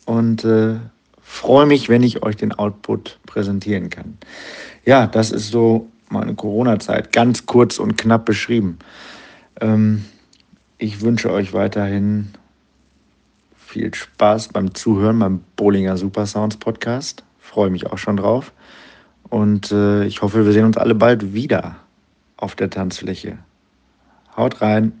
[0.05, 0.75] und äh,
[1.23, 4.19] freue mich, wenn ich euch den Output präsentieren kann.
[4.85, 8.79] Ja, das ist so meine Corona-Zeit, ganz kurz und knapp beschrieben.
[9.61, 10.05] Ähm,
[10.77, 12.29] ich wünsche euch weiterhin
[13.55, 17.23] viel Spaß beim Zuhören beim Bowlinger Super Sounds Podcast.
[17.37, 18.51] Freue mich auch schon drauf.
[19.29, 21.75] Und äh, ich hoffe, wir sehen uns alle bald wieder
[22.37, 23.37] auf der Tanzfläche.
[24.35, 24.93] Haut rein!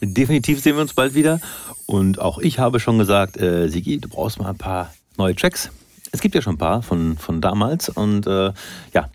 [0.00, 1.40] Definitiv sehen wir uns bald wieder.
[1.86, 5.70] Und auch ich habe schon gesagt, äh, Sigi, du brauchst mal ein paar neue Tracks.
[6.14, 8.52] Es gibt ja schon ein paar von, von damals und äh,
[8.92, 9.08] ja,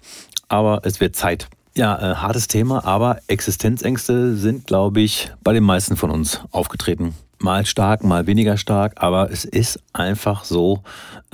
[0.50, 1.48] aber es wird Zeit.
[1.74, 7.16] Ja, äh, hartes Thema, aber Existenzängste sind, glaube ich, bei den meisten von uns aufgetreten.
[7.38, 10.84] Mal stark, mal weniger stark, aber es ist einfach so.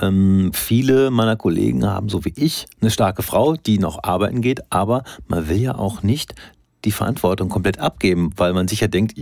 [0.00, 4.60] Ähm, viele meiner Kollegen haben, so wie ich, eine starke Frau, die noch arbeiten geht,
[4.70, 6.36] aber man will ja auch nicht
[6.84, 9.18] die Verantwortung komplett abgeben, weil man sich ja denkt,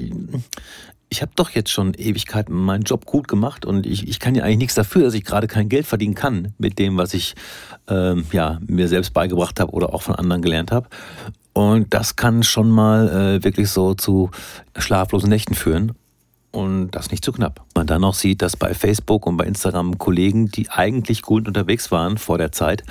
[1.15, 4.43] ich habe doch jetzt schon Ewigkeiten meinen Job gut gemacht und ich, ich kann ja
[4.43, 7.37] eigentlich nichts dafür, dass ich gerade kein Geld verdienen kann mit dem, was ich
[7.87, 10.89] ähm, ja, mir selbst beigebracht habe oder auch von anderen gelernt habe.
[11.53, 14.33] Und das kann schon mal äh, wirklich so zu
[14.77, 15.93] schlaflosen Nächten führen.
[16.51, 17.65] Und das nicht zu knapp.
[17.77, 21.93] Man dann noch sieht, dass bei Facebook und bei Instagram Kollegen, die eigentlich gut unterwegs
[21.93, 22.83] waren vor der Zeit,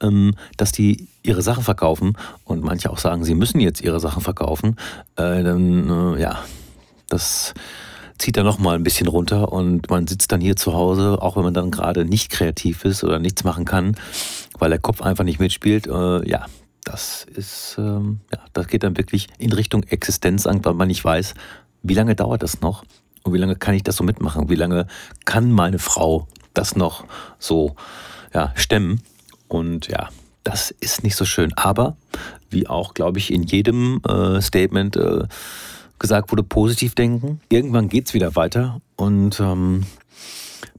[0.00, 4.22] ähm, dass die ihre Sachen verkaufen und manche auch sagen, sie müssen jetzt ihre Sachen
[4.22, 4.76] verkaufen,
[5.16, 6.42] äh, dann äh, ja,
[7.08, 7.54] das
[8.18, 11.36] zieht dann noch mal ein bisschen runter und man sitzt dann hier zu Hause, auch
[11.36, 13.96] wenn man dann gerade nicht kreativ ist oder nichts machen kann,
[14.58, 15.86] weil der Kopf einfach nicht mitspielt.
[15.86, 16.46] Äh, ja,
[16.84, 21.34] das ist, ähm, ja, das geht dann wirklich in Richtung Existenzangst, weil man nicht weiß,
[21.82, 22.84] wie lange dauert das noch
[23.22, 24.48] und wie lange kann ich das so mitmachen?
[24.48, 24.86] Wie lange
[25.24, 27.04] kann meine Frau das noch
[27.38, 27.74] so
[28.32, 29.02] ja, stemmen?
[29.48, 30.08] Und ja,
[30.44, 31.52] das ist nicht so schön.
[31.54, 31.96] Aber
[32.50, 35.24] wie auch, glaube ich, in jedem äh, Statement äh,
[35.98, 37.40] gesagt wurde, positiv denken.
[37.48, 39.84] Irgendwann geht es wieder weiter und ähm,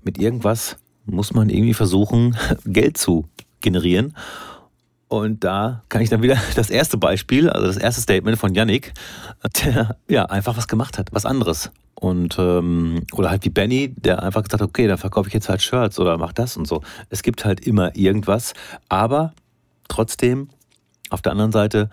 [0.04, 3.26] mit irgendwas muss man irgendwie versuchen, Geld zu
[3.62, 4.14] generieren.
[5.10, 8.94] Und da kann ich dann wieder das erste Beispiel, also das erste Statement von Yannick,
[9.64, 11.72] der ja einfach was gemacht hat, was anderes.
[11.96, 15.50] Und ähm, oder halt wie Benny, der einfach gesagt hat, okay, dann verkaufe ich jetzt
[15.50, 16.84] halt Shirts oder mach das und so.
[17.10, 18.54] Es gibt halt immer irgendwas,
[18.88, 19.34] aber
[19.88, 20.50] trotzdem
[21.10, 21.90] auf der anderen Seite,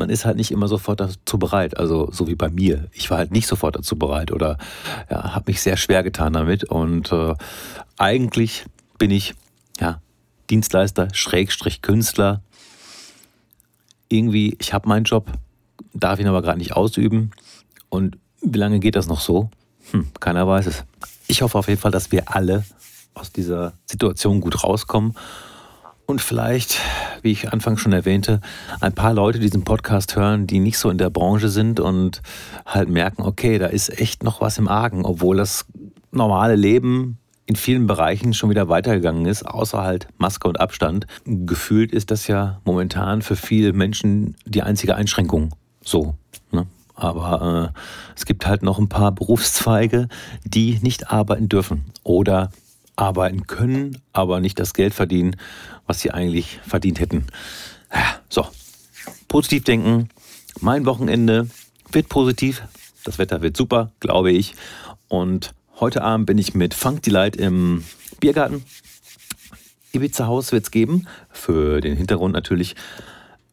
[0.00, 1.76] man ist halt nicht immer sofort dazu bereit.
[1.76, 2.88] Also so wie bei mir.
[2.92, 4.56] Ich war halt nicht sofort dazu bereit oder
[5.10, 6.64] ja, habe mich sehr schwer getan damit.
[6.64, 7.34] Und äh,
[7.98, 8.64] eigentlich
[8.98, 9.34] bin ich
[9.78, 10.00] ja
[10.48, 12.42] Dienstleister, Schrägstrich Künstler.
[14.08, 15.30] Irgendwie, ich habe meinen Job,
[15.92, 17.30] darf ihn aber gerade nicht ausüben.
[17.90, 19.50] Und wie lange geht das noch so?
[19.92, 20.84] Hm, keiner weiß es.
[21.28, 22.64] Ich hoffe auf jeden Fall, dass wir alle
[23.12, 25.14] aus dieser Situation gut rauskommen
[26.10, 26.80] und vielleicht,
[27.22, 28.40] wie ich anfangs schon erwähnte,
[28.80, 32.20] ein paar Leute diesen Podcast hören, die nicht so in der Branche sind und
[32.66, 35.66] halt merken, okay, da ist echt noch was im Argen, obwohl das
[36.10, 41.06] normale Leben in vielen Bereichen schon wieder weitergegangen ist, außer halt Maske und Abstand.
[41.24, 45.54] Gefühlt ist das ja momentan für viele Menschen die einzige Einschränkung.
[45.84, 46.14] So.
[46.50, 46.66] Ne?
[46.96, 47.80] Aber äh,
[48.16, 50.08] es gibt halt noch ein paar Berufszweige,
[50.44, 52.50] die nicht arbeiten dürfen oder
[53.00, 55.36] arbeiten können, aber nicht das Geld verdienen,
[55.86, 57.26] was sie eigentlich verdient hätten.
[58.28, 58.46] So,
[59.28, 60.08] positiv denken.
[60.60, 61.48] Mein Wochenende
[61.90, 62.62] wird positiv.
[63.04, 64.54] Das Wetter wird super, glaube ich.
[65.08, 67.84] Und Heute Abend bin ich mit Funk Delight im
[68.20, 68.64] Biergarten.
[69.92, 72.76] Ibiza Haus wird es geben, für den Hintergrund natürlich.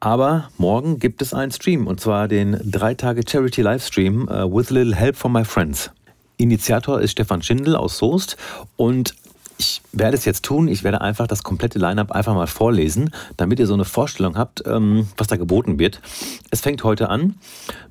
[0.01, 4.71] Aber morgen gibt es einen Stream und zwar den drei Tage Charity Livestream uh, with
[4.71, 5.89] a little help from my friends.
[6.35, 8.35] Initiator ist Stefan Schindel aus Soest
[8.75, 9.15] und
[9.57, 10.67] ich werde es jetzt tun.
[10.67, 14.63] Ich werde einfach das komplette Line-up einfach mal vorlesen, damit ihr so eine Vorstellung habt,
[14.65, 16.01] ähm, was da geboten wird.
[16.51, 17.35] Es fängt heute an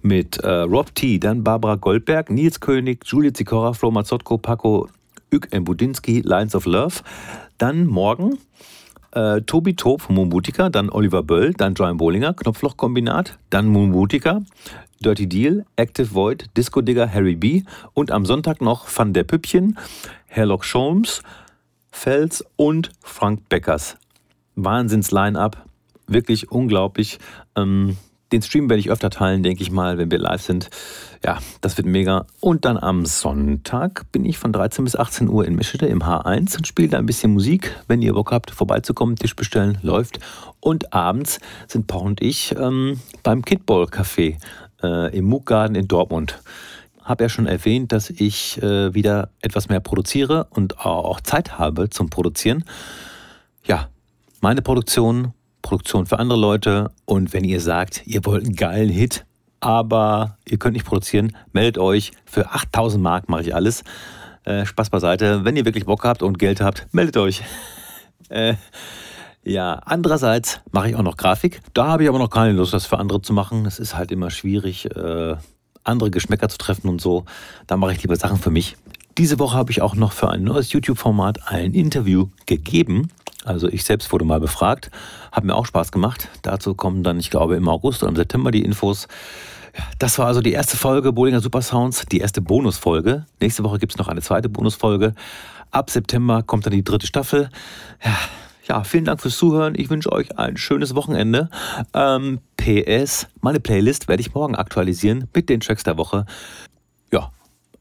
[0.03, 4.89] mit äh, Rob T., dann Barbara Goldberg, Nils König, Julia Zikora, Flo Mazzotko, Paco
[5.33, 6.97] Ük Budinski, Lines of Love.
[7.59, 8.39] Dann morgen
[9.13, 14.43] äh, Tobi Tob von Mumbutika, dann Oliver Böll, dann Brian Bollinger, Knopflochkombinat, dann Mumbutika,
[15.01, 17.63] Dirty Deal, Active Void, Disco Digger, Harry B.
[17.95, 19.79] und am Sonntag noch Van der Püppchen,
[20.27, 21.23] Herlock Sholmes,
[21.97, 23.97] Fels und Frank Beckers.
[24.55, 25.65] Wahnsinns-Line-Up,
[26.07, 27.19] wirklich unglaublich.
[27.57, 27.97] Ähm,
[28.33, 30.69] den Stream werde ich öfter teilen, denke ich mal, wenn wir live sind.
[31.25, 32.27] Ja, das wird mega.
[32.39, 36.59] Und dann am Sonntag bin ich von 13 bis 18 Uhr in Meschede im H1
[36.59, 37.75] und spiele da ein bisschen Musik.
[37.89, 40.21] Wenn ihr Bock habt, vorbeizukommen, Tisch bestellen, läuft.
[40.61, 44.37] Und abends sind Paul und ich ähm, beim Kidball Café
[44.83, 46.39] äh, im Muckgarten in Dortmund.
[47.07, 51.89] Habe ja schon erwähnt, dass ich äh, wieder etwas mehr produziere und auch Zeit habe
[51.89, 52.65] zum Produzieren.
[53.65, 53.89] Ja,
[54.41, 55.33] meine Produktion
[55.67, 56.93] Produktion für andere Leute.
[57.07, 59.27] Und wenn ihr sagt, ihr wollt einen geilen Hit,
[59.59, 62.13] aber ihr könnt nicht produzieren, meldet euch.
[62.25, 63.83] Für 8000 Mark mache ich alles.
[64.45, 65.45] Äh, Spaß beiseite.
[65.45, 67.43] Wenn ihr wirklich Bock habt und Geld habt, meldet euch.
[68.29, 68.55] äh,
[69.43, 71.61] ja, andererseits mache ich auch noch Grafik.
[71.75, 73.67] Da habe ich aber noch keine Lust, das für andere zu machen.
[73.67, 75.35] Es ist halt immer schwierig, äh,
[75.87, 77.25] andere Geschmäcker zu treffen und so.
[77.67, 78.77] Da mache ich lieber Sachen für mich.
[79.19, 83.09] Diese Woche habe ich auch noch für ein neues YouTube-Format ein Interview gegeben.
[83.45, 84.91] Also ich selbst wurde mal befragt,
[85.33, 86.29] hat mir auch Spaß gemacht.
[86.43, 89.09] Dazu kommen dann, ich glaube, im August oder im September die Infos.
[89.99, 93.27] Das war also die erste Folge Bollinger Super Sounds, die erste Bonusfolge.
[93.41, 95.15] Nächste Woche gibt es noch eine zweite Bonusfolge.
[95.71, 97.51] Ab September kommt dann die dritte Staffel.
[98.05, 98.17] Ja,
[98.69, 99.75] ja, vielen Dank fürs Zuhören.
[99.77, 101.51] Ich wünsche euch ein schönes Wochenende.
[101.95, 106.27] Ähm, PS, meine Playlist werde ich morgen aktualisieren mit den Tracks der Woche.
[107.13, 107.31] Ja,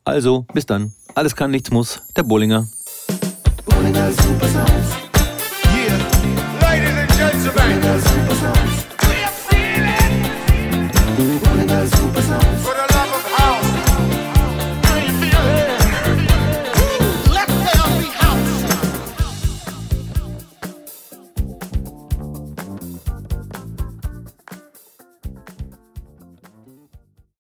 [0.04, 0.94] also bis dann.
[1.16, 2.04] Alles kann, nichts muss.
[2.16, 2.68] Der Bollinger.
[3.66, 4.48] Bollinger Super
[5.76, 5.98] Yeah,
[6.62, 8.05] ladies and gentlemen.